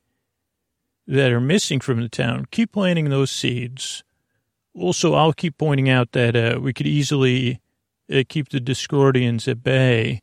[1.09, 2.47] that are missing from the town.
[2.53, 4.05] Keep planting those seeds.
[4.75, 7.61] Also, I'll keep pointing out that uh, we could easily
[8.13, 10.21] uh, keep the Discordians at bay.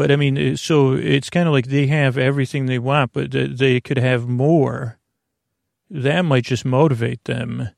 [0.00, 3.82] But I mean, so it's kind of like they have everything they want, but they
[3.82, 4.98] could have more.
[5.90, 7.68] That might just motivate them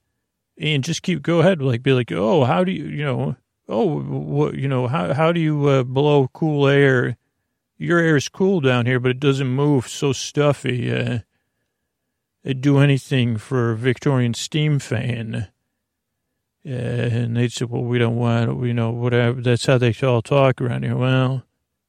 [0.57, 3.35] and just keep go ahead like be like oh how do you you know
[3.68, 7.16] oh what you know how how do you uh, blow cool air
[7.79, 11.18] your air is cool down here but it doesn't move so stuffy uh
[12.61, 15.49] do anything for a Victorian steam fan.
[16.64, 19.41] Uh, and they'd say, well, we don't want, you know, whatever.
[19.41, 20.97] That's how they all talk around here.
[20.97, 21.45] Well,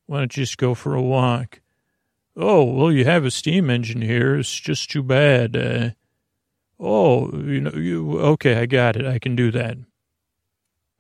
[0.06, 1.62] why don't you just go for a walk?
[2.36, 4.36] Oh, well, you have a steam engine here.
[4.36, 5.56] It's just too bad.
[5.56, 5.90] Uh,
[6.86, 8.56] Oh, you know, you okay?
[8.56, 9.06] I got it.
[9.06, 9.78] I can do that.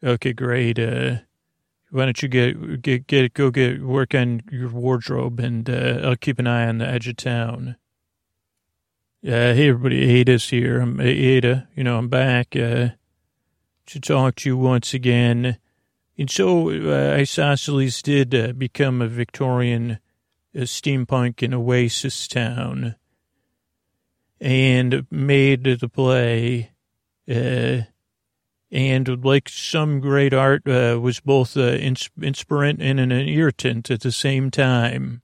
[0.01, 0.79] Okay, great.
[0.79, 1.17] Uh,
[1.89, 6.15] why don't you get get get go get work on your wardrobe, and uh, I'll
[6.15, 7.75] keep an eye on the edge of town.
[9.21, 10.79] Yeah, uh, hey everybody, Ada's here.
[10.79, 11.67] I'm Ada.
[11.75, 12.89] You know, I'm back uh,
[13.87, 15.57] to talk to you once again.
[16.17, 19.99] And so, uh, Isosceles did uh, become a Victorian
[20.55, 22.95] uh, steampunk and oasis town
[24.39, 26.71] and made the play.
[27.27, 27.83] Uh,
[28.71, 34.01] and like some great art, uh, was both uh, ins- inspirant and an irritant at
[34.01, 35.21] the same time.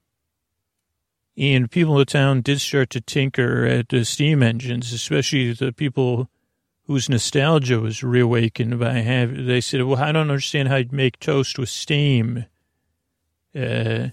[1.36, 5.72] And people in the town did start to tinker at the steam engines, especially the
[5.72, 6.30] people
[6.90, 9.46] whose nostalgia was reawakened by having.
[9.46, 12.46] They said, "Well, I don't understand how you'd make toast with steam."
[13.56, 14.10] Uh,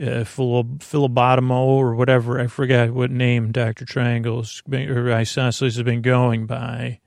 [0.00, 2.40] uh, Philobotamo or whatever.
[2.40, 3.84] I forgot what name Dr.
[3.84, 7.00] Triangles or Isosceles has been going by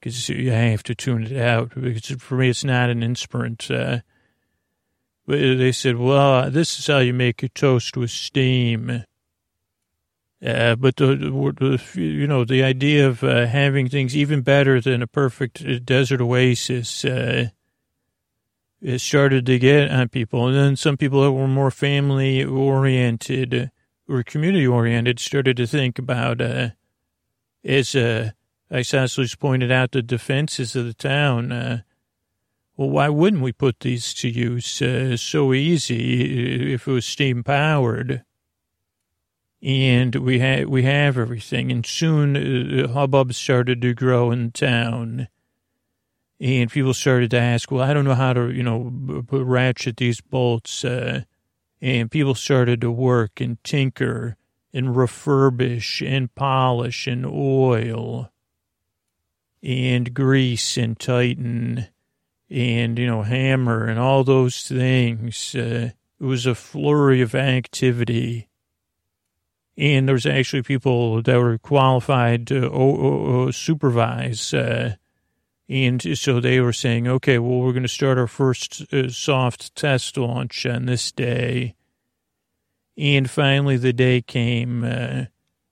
[0.00, 1.74] because you have to tune it out.
[1.76, 3.70] Because for me, it's not an inspirant.
[3.70, 4.00] Uh,
[5.28, 9.04] but they said, well, this is how you make a toast with steam.
[10.44, 15.00] Uh, but the, the, you know the idea of uh, having things even better than
[15.00, 17.48] a perfect uh, desert oasis uh,
[18.84, 23.70] it started to get on people, and then some people that were more family oriented
[24.06, 26.68] or community oriented started to think about uh,
[27.64, 28.32] as uh,
[28.70, 31.50] Isosceles pointed out the defenses of the town.
[31.50, 31.80] Uh,
[32.76, 37.42] well, why wouldn't we put these to use uh, so easy if it was steam
[37.42, 38.22] powered?
[39.64, 41.72] And we have we have everything.
[41.72, 45.28] And soon, uh, hubbub started to grow in town,
[46.38, 48.92] and people started to ask, "Well, I don't know how to, you know,
[49.30, 51.22] ratchet these bolts." Uh,
[51.80, 54.36] and people started to work and tinker
[54.74, 58.30] and refurbish and polish and oil
[59.62, 61.86] and grease and tighten
[62.50, 65.54] and you know hammer and all those things.
[65.54, 65.90] Uh,
[66.20, 68.48] it was a flurry of activity
[69.76, 74.54] and there was actually people that were qualified to supervise.
[74.54, 74.94] Uh,
[75.68, 79.74] and so they were saying, okay, well, we're going to start our first uh, soft
[79.74, 81.74] test launch on this day.
[82.96, 85.24] And finally, the day came uh,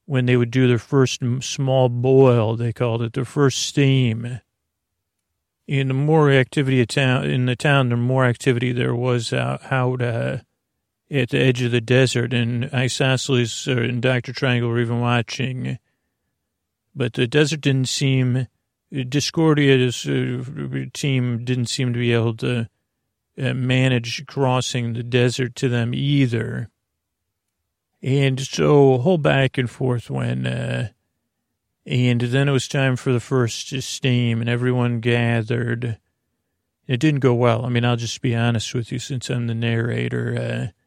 [0.06, 2.56] when they would do their first small boil.
[2.56, 4.40] They called it their first steam.
[5.68, 10.38] And the more activity in the town, the more activity there was out, out uh,
[11.12, 14.32] at the edge of the desert, and Isosceles and Dr.
[14.32, 15.78] Triangle were even watching.
[16.94, 18.48] But the desert didn't seem,
[18.90, 22.68] Discordia's uh, team didn't seem to be able to
[23.38, 26.70] uh, manage crossing the desert to them either.
[28.02, 30.84] And so whole back and forth went, uh,
[31.84, 35.98] and then it was time for the first steam, and everyone gathered.
[36.86, 37.64] It didn't go well.
[37.64, 40.72] I mean, I'll just be honest with you since I'm the narrator.
[40.72, 40.81] Uh,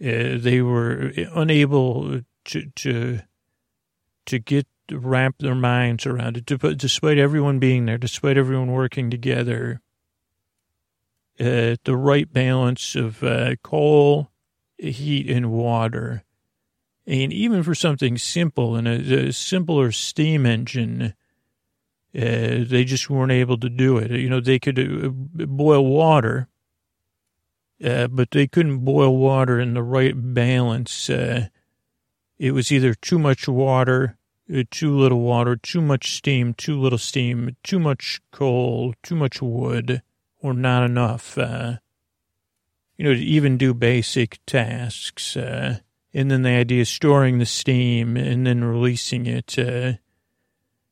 [0.00, 3.20] uh, they were unable to to
[4.26, 6.46] to get wrap their minds around it.
[6.78, 9.80] Despite everyone being there, despite everyone working together,
[11.40, 14.30] uh, the right balance of uh, coal,
[14.78, 16.24] heat, and water,
[17.06, 21.14] and even for something simple and a, a simpler steam engine.
[22.16, 24.08] Uh, they just weren't able to do it.
[24.12, 25.08] You know, they could uh,
[25.46, 26.46] boil water,
[27.84, 31.10] uh, but they couldn't boil water in the right balance.
[31.10, 31.48] Uh,
[32.38, 34.16] it was either too much water,
[34.52, 39.42] uh, too little water, too much steam, too little steam, too much coal, too much
[39.42, 40.02] wood,
[40.40, 41.36] or not enough.
[41.36, 41.76] Uh,
[42.96, 45.36] you know, to even do basic tasks.
[45.36, 45.78] Uh,
[46.14, 49.58] and then the idea of storing the steam and then releasing it.
[49.58, 49.98] And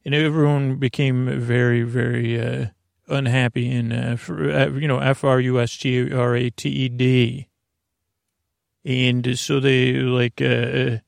[0.05, 2.70] everyone became very, very
[3.12, 6.88] unhappy in, uh, uh, you know, F R U S T R A T E
[6.88, 7.48] D.
[8.84, 10.98] And so they, like, uh,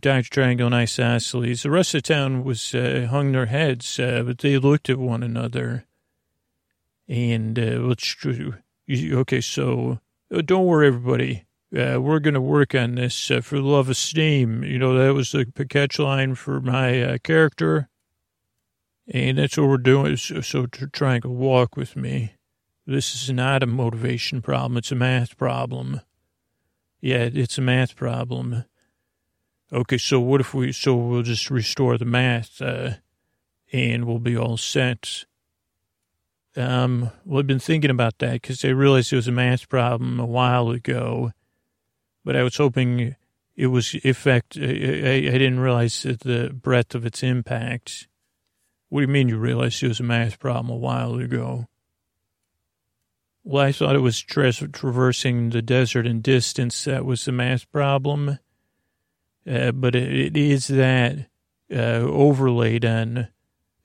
[0.00, 0.30] Dr.
[0.30, 4.38] Triangle and Isosceles, the rest of the town was, uh, hung their heads, uh, but
[4.38, 5.84] they looked at one another.
[7.06, 8.16] And, uh, let's,
[8.90, 10.00] okay, so
[10.34, 11.44] uh, don't worry, everybody.
[11.76, 14.62] Uh, we're going to work on this uh, for the love of steam.
[14.62, 17.88] You know, that was the catch line for my uh, character.
[19.06, 20.16] And that's what we're doing.
[20.16, 22.34] So, so to try and walk with me.
[22.86, 24.76] This is not a motivation problem.
[24.76, 26.02] It's a math problem.
[27.00, 28.64] Yeah, it's a math problem.
[29.72, 32.90] Okay, so what if we, so we'll just restore the math, uh,
[33.72, 35.24] and we'll be all set.
[36.56, 40.20] Um, well, I've been thinking about that because I realized it was a math problem
[40.20, 41.32] a while ago,
[42.24, 43.16] but I was hoping
[43.56, 44.56] it was effect.
[44.60, 48.08] I, I, I didn't realize the breadth of its impact.
[48.94, 51.66] What do you mean you realized it was a math problem a while ago?
[53.42, 57.68] Well, I thought it was tra- traversing the desert in distance that was the math
[57.72, 58.38] problem.
[59.50, 61.26] Uh, but it, it is that
[61.72, 63.30] uh, overlaid on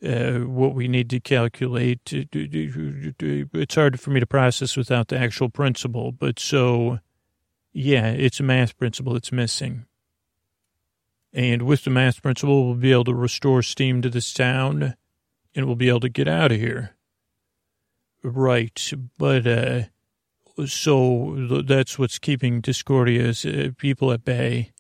[0.06, 2.02] uh, what we need to calculate.
[2.14, 6.12] It's hard for me to process without the actual principle.
[6.12, 7.00] But so,
[7.74, 9.88] yeah, it's a math principle that's missing.
[11.34, 14.94] And with the math principle, we'll be able to restore steam to this town
[15.56, 16.96] and we'll be able to get out of here.
[18.24, 18.92] Right.
[19.18, 19.82] But, uh,
[20.66, 24.72] so that's what's keeping Discordia's uh, people at bay.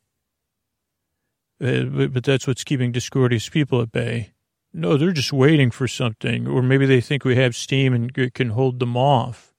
[1.61, 4.33] Uh, but, but that's what's keeping Discordia's people at bay.
[4.73, 8.49] No, they're just waiting for something, or maybe they think we have steam and can
[8.49, 9.53] hold them off.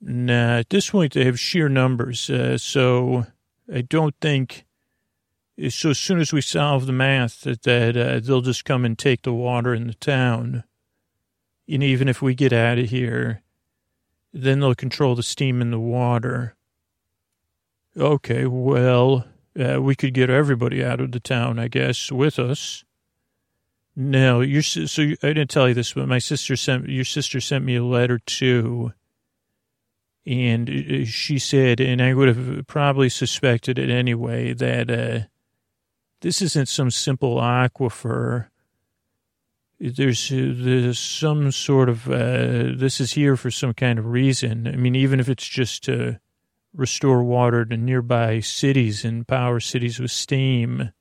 [0.00, 3.26] Nah, at this point they have sheer numbers, uh, so
[3.72, 4.66] I don't think.
[5.68, 8.98] So as soon as we solve the math, that, that uh, they'll just come and
[8.98, 10.64] take the water in the town.
[11.68, 13.42] And even if we get out of here,
[14.32, 16.56] then they'll control the steam in the water.
[17.96, 19.26] Okay, well,
[19.58, 22.84] uh, we could get everybody out of the town, I guess, with us.
[23.94, 27.62] No, your so I didn't tell you this, but my sister sent your sister sent
[27.62, 28.94] me a letter too,
[30.24, 35.26] and uh, she said, and I would have probably suspected it anyway that uh,
[36.22, 38.48] this isn't some simple aquifer.
[39.78, 44.66] There's there's some sort of uh, this is here for some kind of reason.
[44.66, 46.18] I mean, even if it's just to
[46.74, 50.92] restore water to nearby cities and power cities with steam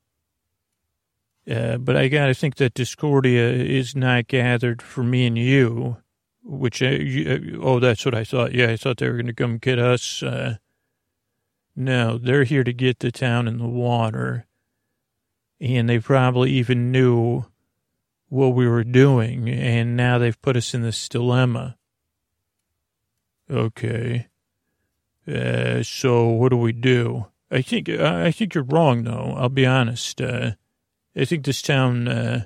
[1.50, 5.98] uh, but I got to think that Discordia is not gathered for me and you,
[6.44, 8.54] which, uh, you, uh, oh, that's what I thought.
[8.54, 10.22] Yeah, I thought they were going to come get us.
[10.22, 10.58] Uh,
[11.76, 14.46] no, they're here to get the town and the water.
[15.62, 17.46] And they probably even knew
[18.30, 19.48] what we were doing.
[19.48, 21.78] And now they've put us in this dilemma.
[23.50, 24.28] Okay.
[25.28, 27.28] Uh, so what do we do?
[27.52, 29.36] I think, I think you're wrong, though.
[29.38, 30.20] I'll be honest.
[30.20, 30.54] Uh,
[31.16, 32.46] I think this town, uh,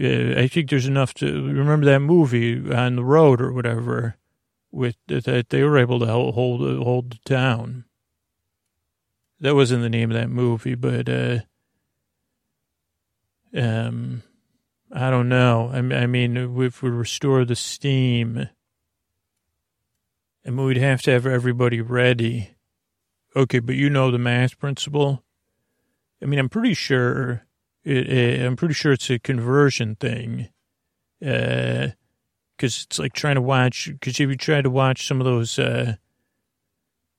[0.00, 4.16] uh, I think there's enough to remember that movie on the road or whatever
[4.70, 7.84] with that they were able to hold, hold the town.
[9.40, 11.40] That wasn't the name of that movie, but, uh,
[13.56, 14.22] um,
[14.92, 15.70] I don't know.
[15.72, 18.48] I, I mean, if we restore the steam,
[20.44, 22.50] and we'd have to have everybody ready.
[23.34, 25.24] Okay, but you know the math principle.
[26.22, 27.46] I mean, I'm pretty sure
[27.84, 30.48] it, it, I'm pretty sure it's a conversion thing.
[31.24, 31.88] Uh,
[32.58, 35.58] cause it's like trying to watch, cause if you try to watch some of those,
[35.58, 35.94] uh,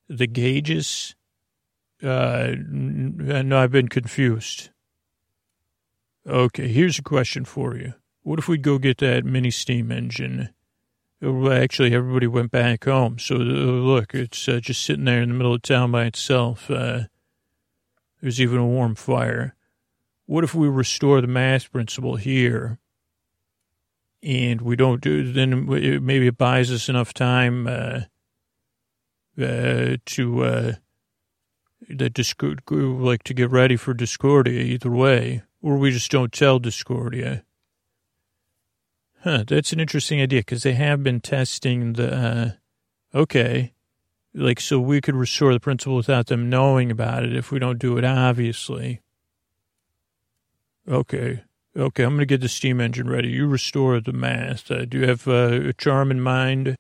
[0.10, 1.16] the gauges,
[2.04, 4.70] uh, no, I've been confused.
[6.28, 7.94] Okay, here's a question for you.
[8.22, 10.50] What if we go get that mini steam engine?
[11.22, 13.20] Well, actually, everybody went back home.
[13.20, 16.70] So uh, look, it's uh, just sitting there in the middle of town by itself.
[16.70, 17.04] Uh,
[18.22, 19.56] there's even a warm fire
[20.26, 22.80] what if we restore the math principle here
[24.22, 25.66] and we don't do then
[26.06, 28.02] maybe it buys us enough time uh,
[29.42, 30.72] uh, to uh,
[31.96, 37.44] Discord, like to get ready for Discordia either way, or we just don't tell Discordia.
[39.24, 42.14] Huh, that's an interesting idea because they have been testing the.
[42.14, 42.52] Uh,
[43.18, 43.74] okay,
[44.34, 47.80] like so we could restore the principle without them knowing about it if we don't
[47.80, 49.02] do it, obviously.
[50.88, 51.44] Okay.
[51.76, 53.30] Okay, I'm to get the steam engine ready.
[53.30, 54.70] You restore the mast.
[54.70, 56.78] Uh, do you have uh, a charm in mind?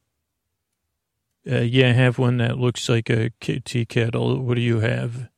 [1.50, 4.40] Uh, yeah, I have one that looks like a tea kettle.
[4.40, 5.30] What do you have?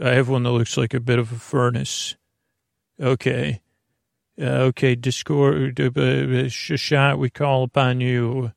[0.00, 2.14] I have one that looks like a bit of a furnace.
[3.00, 3.60] Okay.
[4.40, 8.52] Uh, okay, Discord, uh, uh shot, we call upon you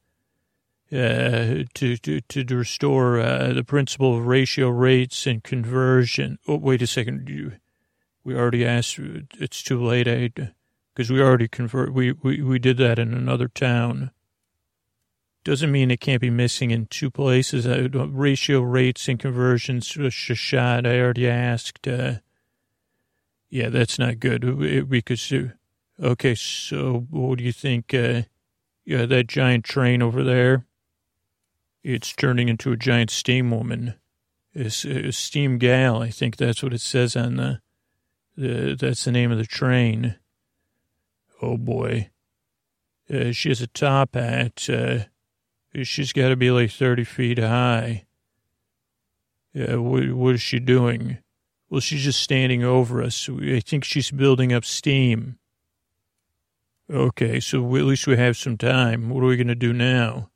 [0.92, 6.40] uh, to, to, to restore uh, the principle of ratio rates and conversion.
[6.48, 7.30] Oh, wait a second.
[7.30, 7.54] You
[8.28, 9.00] we already asked,
[9.40, 10.36] it's too late,
[10.94, 14.12] because we already convert, we, we, we did that in another town.
[15.46, 17.66] Doesn't mean it can't be missing in two places.
[17.66, 21.88] Uh, ratio rates and conversions, uh, Seshat, I already asked.
[21.88, 22.16] Uh,
[23.50, 25.50] yeah, that's not good because, uh,
[26.02, 27.94] okay, so what do you think?
[27.94, 28.24] Uh,
[28.86, 30.66] yeah, that giant train over there,
[31.84, 33.96] it's turning into a giant steam woman.
[34.54, 37.62] It's a steam gal, I think that's what it says on the
[38.40, 40.16] uh, that's the name of the train.
[41.42, 42.12] Oh boy.
[43.12, 44.70] Uh, she has a top hat.
[44.70, 45.00] Uh,
[45.84, 48.06] she's got to be like 30 feet high.
[49.56, 51.18] Uh, what, what is she doing?
[51.70, 53.30] Well, she's just standing over us.
[53.30, 55.38] I think she's building up steam.
[56.90, 59.10] Okay, so at least we have some time.
[59.10, 60.30] What are we going to do now?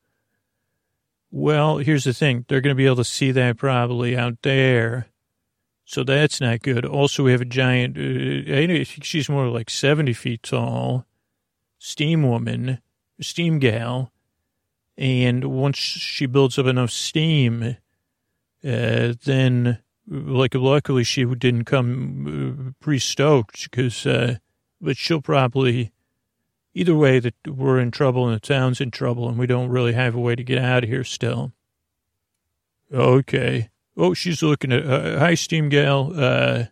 [1.31, 2.43] Well, here's the thing.
[2.49, 5.07] They're going to be able to see that probably out there.
[5.85, 6.85] So that's not good.
[6.85, 11.05] Also, we have a giant, uh, I think she's more like 70 feet tall,
[11.79, 12.79] steam woman,
[13.21, 14.11] steam gal.
[14.97, 17.77] And once she builds up enough steam,
[18.63, 19.79] uh, then,
[20.11, 24.37] like, luckily she didn't come uh, pre stoked because, uh,
[24.81, 25.91] but she'll probably,
[26.73, 29.93] either way, that we're in trouble and the town's in trouble and we don't really
[29.93, 31.53] have a way to get out of here still.
[32.93, 33.69] Okay.
[33.95, 36.11] Oh, she's looking at, uh, hi, Steam Gal.
[36.13, 36.65] Uh,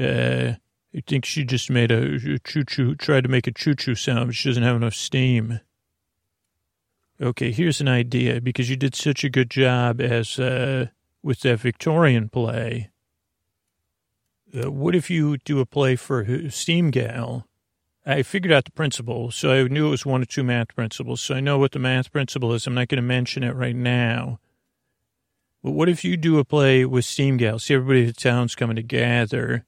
[0.00, 0.54] uh,
[0.94, 4.28] I think she just made a choo choo, tried to make a choo choo sound,
[4.28, 5.60] but she doesn't have enough steam.
[7.20, 10.86] Okay, here's an idea because you did such a good job as uh,
[11.22, 12.90] with that Victorian play.
[14.54, 17.46] Uh, what if you do a play for Steam Gal?
[18.04, 21.20] I figured out the principle, so I knew it was one or two math principles.
[21.20, 22.66] So I know what the math principle is.
[22.66, 24.40] I'm not going to mention it right now.
[25.62, 27.60] But what if you do a play with Steam Gal?
[27.60, 29.64] See everybody in the town's coming together,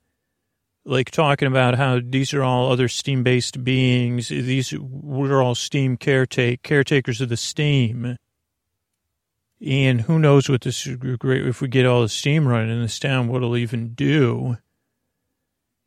[0.85, 4.29] like talking about how these are all other steam-based beings.
[4.29, 8.17] These we're all steam caretake caretakers of the steam.
[9.61, 10.87] And who knows what this
[11.19, 14.59] great if we get all the steam running in this town, what it'll even do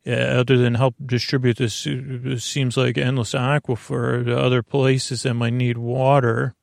[0.08, 5.34] uh, other than help distribute this, it seems like endless aquifer to other places that
[5.34, 6.54] might need water.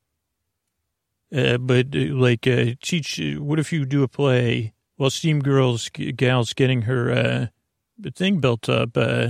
[1.35, 5.89] Uh, but uh, like uh, teach, what if you do a play while Steam Girls
[5.89, 8.97] Gal's getting her uh, thing built up?
[8.97, 9.29] Uh,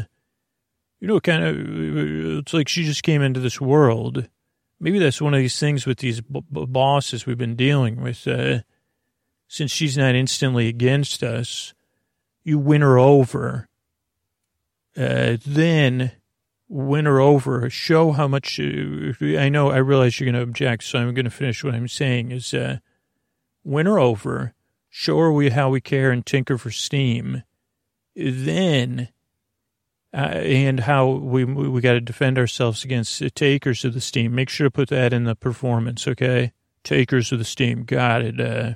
[1.01, 4.29] you know, kind of, it's like she just came into this world.
[4.79, 8.27] Maybe that's one of these things with these b- b- bosses we've been dealing with.
[8.27, 8.59] Uh,
[9.47, 11.73] since she's not instantly against us,
[12.43, 13.69] you win her over
[14.97, 16.11] uh, then
[16.67, 18.63] win her over, show how much, uh,
[19.21, 21.87] I know, I realize you're going to object, so I'm going to finish what I'm
[21.87, 22.77] saying is, uh,
[23.63, 24.53] win her over,
[24.89, 27.43] show her we, how we care and tinker for steam,
[28.15, 29.09] then,
[30.15, 34.33] uh, and how we, we got to defend ourselves against takers of the steam.
[34.33, 36.53] Make sure to put that in the performance, okay?
[36.85, 37.83] Takers of the steam.
[37.83, 38.39] Got it.
[38.39, 38.75] Uh,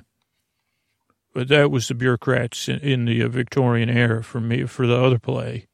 [1.32, 5.18] but that was the bureaucrats in, in the Victorian era for me, for the other
[5.18, 5.66] play.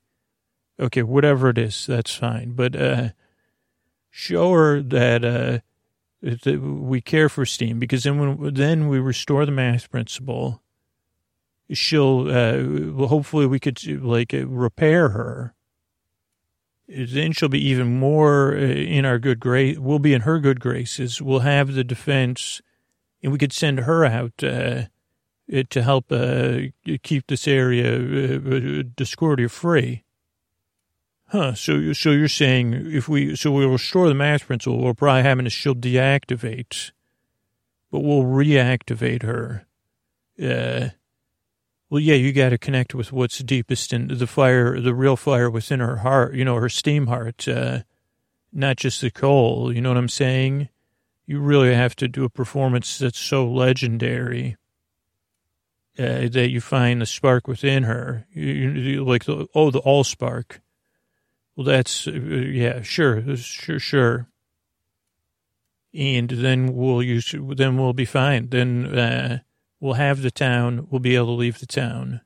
[0.79, 2.53] Okay, whatever it is, that's fine.
[2.53, 3.09] But uh,
[4.09, 5.59] show her that, uh,
[6.23, 10.63] that we care for Steam because then when then we restore the math principle,
[11.73, 15.55] she'll uh, hopefully we could like repair her.
[16.89, 19.79] Then she'll be even more uh, in our good grace.
[19.79, 21.21] We'll be in her good graces.
[21.21, 22.63] We'll have the defense,
[23.23, 24.83] and we could send her out uh,
[25.71, 26.59] to help uh,
[27.03, 30.05] keep this area uh, Discordia free.
[31.29, 31.55] Huh.
[31.55, 35.45] So, so you're saying if we, so we'll restore the math principle, we'll probably having
[35.45, 36.93] to, she'll deactivate,
[37.91, 39.67] but we'll reactivate her.
[40.41, 40.91] Uh,
[41.89, 45.51] well, yeah, you got to connect with what's deepest in the fire, the real fire
[45.51, 47.81] within her heart, you know, her steam heart, uh,
[48.53, 49.73] not just the coal.
[49.73, 50.69] You know what I'm saying?
[51.27, 54.57] You really have to do a performance that's so legendary.
[55.99, 60.05] Uh, that you find the spark within her, you, you, like the oh the all
[60.05, 60.61] spark,
[61.57, 64.29] well, that's, uh, yeah, sure, sure, sure.
[65.95, 68.51] And then we'll use, then we'll be fine.
[68.51, 69.39] Then, uh,
[69.81, 70.87] we'll have the town.
[70.91, 72.21] We'll be able to leave the town.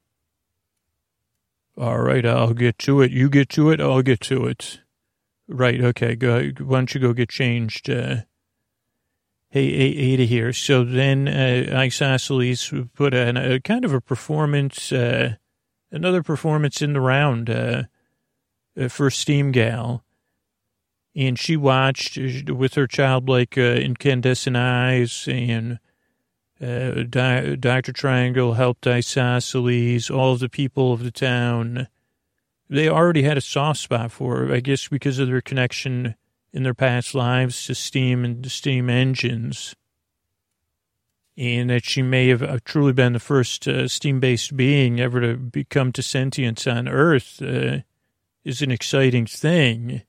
[1.77, 3.11] All right, I'll get to it.
[3.11, 3.81] You get to it.
[3.81, 4.81] I'll get to it.
[5.49, 5.81] Right.
[5.83, 6.15] Okay.
[6.15, 6.51] Go.
[6.61, 7.91] Why don't you go get changed?
[7.91, 8.17] Uh,
[9.51, 10.53] hey, Ada here.
[10.53, 15.35] So then, uh, Isosceles put a, a kind of a performance, uh,
[15.91, 17.85] another performance in the round, uh,
[18.81, 20.05] uh, for Steam Gal.
[21.17, 25.81] And she watched uh, with her childlike uh, incandescent eyes, and
[26.63, 27.93] uh, Di- Dr.
[27.93, 31.89] Triangle helped Isosceles, all of the people of the town.
[32.69, 36.15] They already had a soft spot for her, I guess, because of their connection
[36.53, 39.75] in their past lives to steam and to steam engines.
[41.37, 45.21] And that she may have uh, truly been the first uh, steam based being ever
[45.21, 47.41] to become to sentience on Earth.
[47.41, 47.79] Uh,
[48.45, 50.03] is an exciting thing.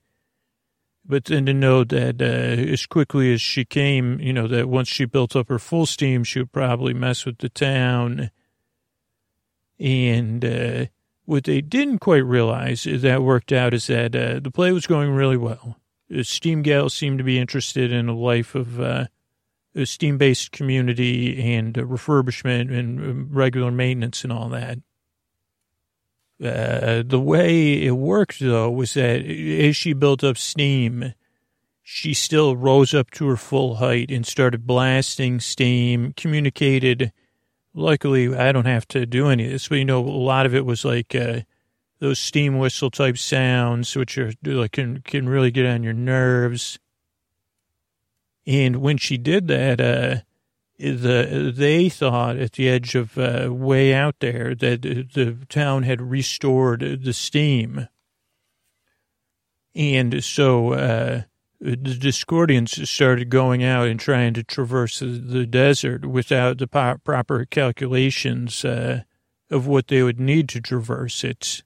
[1.04, 4.88] But then to know that uh, as quickly as she came, you know, that once
[4.88, 8.30] she built up her full steam, she would probably mess with the town.
[9.80, 10.86] And uh,
[11.24, 15.10] what they didn't quite realize that worked out is that uh, the play was going
[15.10, 15.76] really well.
[16.22, 19.06] Steam gals seemed to be interested in a life of uh,
[19.74, 24.78] a steam-based community and refurbishment and um, regular maintenance and all that.
[26.42, 31.14] Uh, the way it worked, though, was that as she built up steam,
[31.82, 37.12] she still rose up to her full height and started blasting steam, communicated.
[37.74, 40.54] Luckily, I don't have to do any of this, but you know, a lot of
[40.54, 41.40] it was like uh,
[42.00, 46.78] those steam whistle type sounds, which are like can can really get on your nerves.
[48.46, 50.22] And when she did that, uh,
[50.82, 56.02] the they thought at the edge of uh, way out there that the town had
[56.02, 57.88] restored the steam,
[59.74, 61.22] and so uh,
[61.60, 68.64] the Discordians started going out and trying to traverse the desert without the proper calculations
[68.64, 69.02] uh,
[69.48, 71.62] of what they would need to traverse it.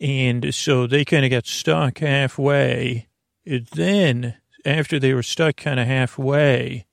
[0.00, 3.08] And so they kind of got stuck halfway.
[3.44, 6.86] And then after they were stuck kind of halfway,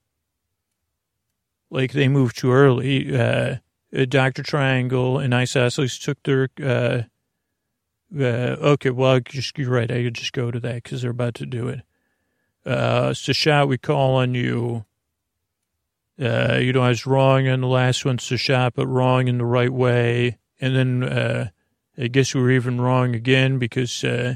[1.69, 3.57] like they moved too early, uh,
[4.09, 4.43] Dr.
[4.43, 7.03] Triangle and Isosceles took their, uh,
[8.17, 9.89] uh, okay, well, just, you're right.
[9.89, 11.81] I could just go to that because they're about to do it.
[12.65, 14.85] Uh, Seshat, we call on you.
[16.19, 19.45] Uh, you know, I was wrong on the last one, Seshat, but wrong in the
[19.45, 20.37] right way.
[20.59, 21.49] And then, uh,
[21.97, 24.35] I guess we were even wrong again because, uh,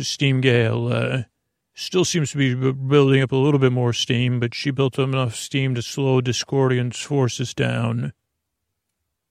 [0.00, 1.22] Steam Gale, uh,
[1.74, 5.08] still seems to be building up a little bit more steam, but she built up
[5.08, 8.12] enough steam to slow Discordian's forces down,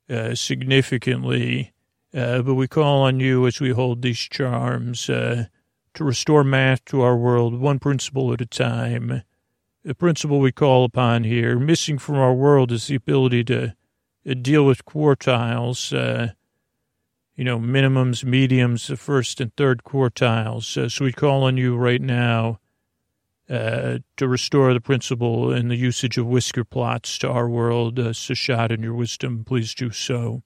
[0.09, 1.71] uh, significantly.
[2.13, 5.45] Uh, but we call on you as we hold these charms, uh,
[5.93, 9.23] to restore math to our world, one principle at a time.
[9.83, 13.75] The principle we call upon here, missing from our world, is the ability to
[14.29, 16.33] uh, deal with quartiles, uh,
[17.41, 20.77] you know, minimums, mediums, the first and third quartiles.
[20.77, 22.59] Uh, so we call on you right now
[23.49, 27.97] uh, to restore the principle and the usage of whisker plots to our world.
[27.97, 30.43] Uh, Seshat, in your wisdom, please do so.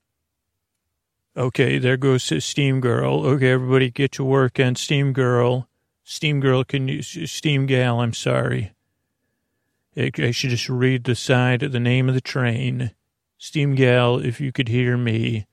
[1.36, 3.26] Okay, there goes Steam Girl.
[3.26, 5.68] Okay, everybody get to work on Steam Girl.
[6.02, 8.72] Steam Girl, can you, Steam Gal, I'm sorry.
[9.98, 12.92] I should just read the side of the name of the train.
[13.36, 15.46] Steam Gal, if you could hear me,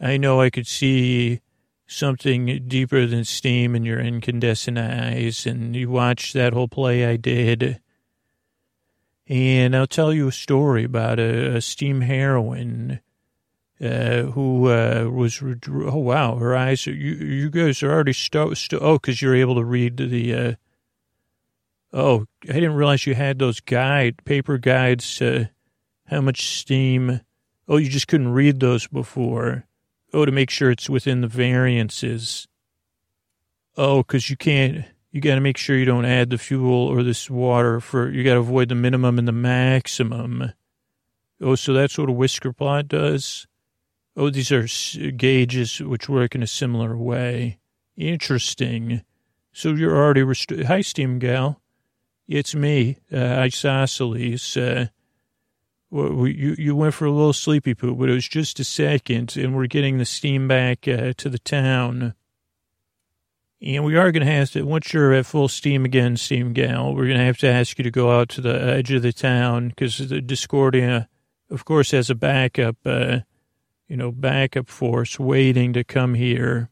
[0.00, 1.40] I know I could see
[1.86, 7.16] something deeper than steam in your incandescent eyes, and you watched that whole play I
[7.16, 7.80] did.
[9.26, 13.00] And I'll tell you a story about a, a steam heroine
[13.80, 18.78] uh, who uh, was, oh, wow, her eyes, you, you guys are already, sto- sto-
[18.80, 20.54] oh, because you're able to read the, uh,
[21.92, 25.22] oh, I didn't realize you had those guide, paper guides,
[26.06, 27.20] how much steam,
[27.68, 29.64] oh, you just couldn't read those before.
[30.12, 32.48] Oh, to make sure it's within the variances.
[33.76, 37.02] Oh, because you can't, you got to make sure you don't add the fuel or
[37.02, 40.52] this water for, you got to avoid the minimum and the maximum.
[41.40, 43.46] Oh, so that's what a whisker plot does?
[44.16, 44.66] Oh, these are
[45.12, 47.58] gauges which work in a similar way.
[47.96, 49.02] Interesting.
[49.52, 50.66] So you're already restricted.
[50.66, 51.60] Hi, Steam Gal.
[52.26, 54.56] It's me, uh, Isosceles.
[54.56, 54.88] Uh,
[55.90, 59.36] well, you, you went for a little sleepy poo, but it was just a second,
[59.36, 62.14] and we're getting the steam back uh, to the town.
[63.60, 66.94] And we are going to have to, once you're at full steam again, Steam Gal,
[66.94, 69.12] we're going to have to ask you to go out to the edge of the
[69.12, 71.08] town because the Discordia,
[71.50, 73.18] of course, has a backup uh,
[73.88, 76.70] you know, backup force waiting to come here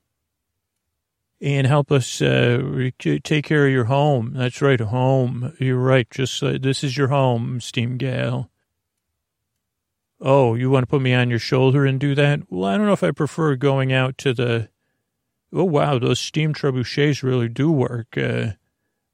[1.40, 4.32] and help us uh, take care of your home.
[4.34, 5.54] That's right, home.
[5.58, 6.08] You're right.
[6.10, 8.50] Just uh, this is your home, Steam Gal.
[10.20, 12.40] Oh, you want to put me on your shoulder and do that?
[12.50, 14.68] Well, I don't know if I prefer going out to the.
[15.52, 18.16] Oh wow, those steam trebuchets really do work.
[18.16, 18.52] Uh,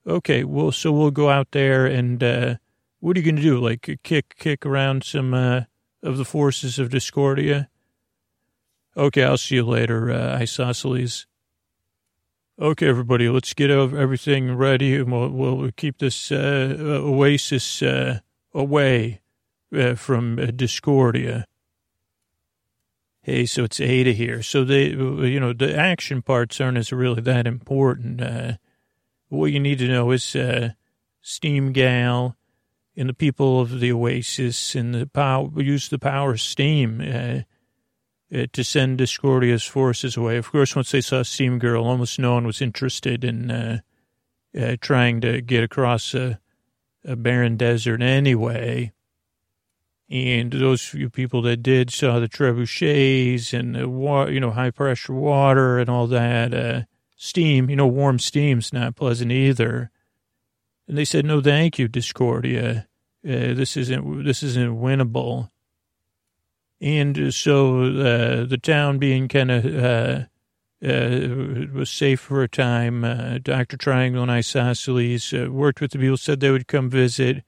[0.06, 2.54] okay, well, so we'll go out there and uh,
[3.00, 3.60] what are you going to do?
[3.60, 5.62] Like kick kick around some uh,
[6.02, 7.68] of the forces of Discordia?
[8.96, 11.26] Okay, I'll see you later, uh, Isosceles.
[12.60, 18.20] Okay, everybody, let's get everything ready and we'll, we'll keep this uh, oasis uh,
[18.52, 19.21] away
[19.74, 21.46] uh, from uh, Discordia.
[23.22, 24.42] Hey, so it's Ada here.
[24.42, 28.20] So they, you know, the action parts aren't as really that important.
[28.20, 28.52] Uh,
[29.28, 30.70] what you need to know is uh,
[31.20, 32.36] Steam Gal
[32.96, 37.00] and the people of the Oasis and the power use the power of steam.
[37.00, 37.42] Uh,
[38.34, 40.38] uh, to send Discordia's forces away.
[40.38, 43.80] Of course, once they saw Steam Girl, almost no one was interested in uh,
[44.58, 46.38] uh, trying to get across a,
[47.04, 48.92] a, barren desert anyway.
[50.12, 54.70] And those few people that did saw the trebuchets and the wa- you know high
[54.70, 56.82] pressure water and all that uh,
[57.16, 57.70] steam.
[57.70, 59.90] You know, warm steam's not pleasant either.
[60.86, 62.88] And they said, "No, thank you, Discordia.
[63.26, 65.48] Uh, this isn't this isn't winnable."
[66.82, 70.24] And so uh, the town being kind of uh,
[70.86, 73.02] uh, was safe for a time.
[73.02, 73.78] Uh, Dr.
[73.78, 77.44] Triangle and Isosceles uh, worked with the people, said they would come visit,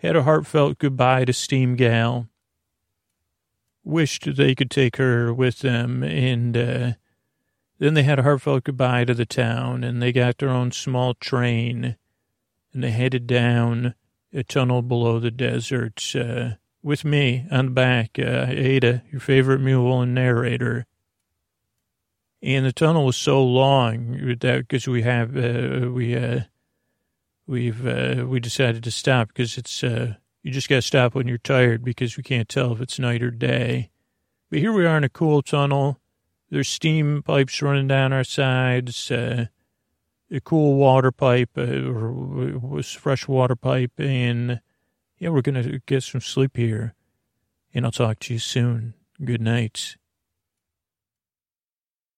[0.00, 2.28] had a heartfelt goodbye to Steam Gal,
[3.84, 6.92] wished they could take her with them, and uh,
[7.78, 11.14] then they had a heartfelt goodbye to the town, and they got their own small
[11.14, 11.96] train,
[12.72, 13.94] and they headed down
[14.32, 16.14] a tunnel below the desert
[16.82, 20.86] with me on the back, uh, Ada, your favorite mule and narrator.
[22.42, 26.40] And the tunnel was so long that because we have uh, we uh,
[27.50, 31.26] we've uh, we decided to stop because it's uh, you just got to stop when
[31.28, 33.90] you're tired because we can't tell if it's night or day.
[34.48, 36.00] But here we are in a cool tunnel.
[36.48, 39.10] There's steam pipes running down our sides.
[39.10, 39.46] Uh,
[40.32, 44.60] a cool water pipe, uh, fresh water pipe, and
[45.18, 46.94] yeah, we're gonna get some sleep here.
[47.74, 48.94] And I'll talk to you soon.
[49.24, 49.96] Good night.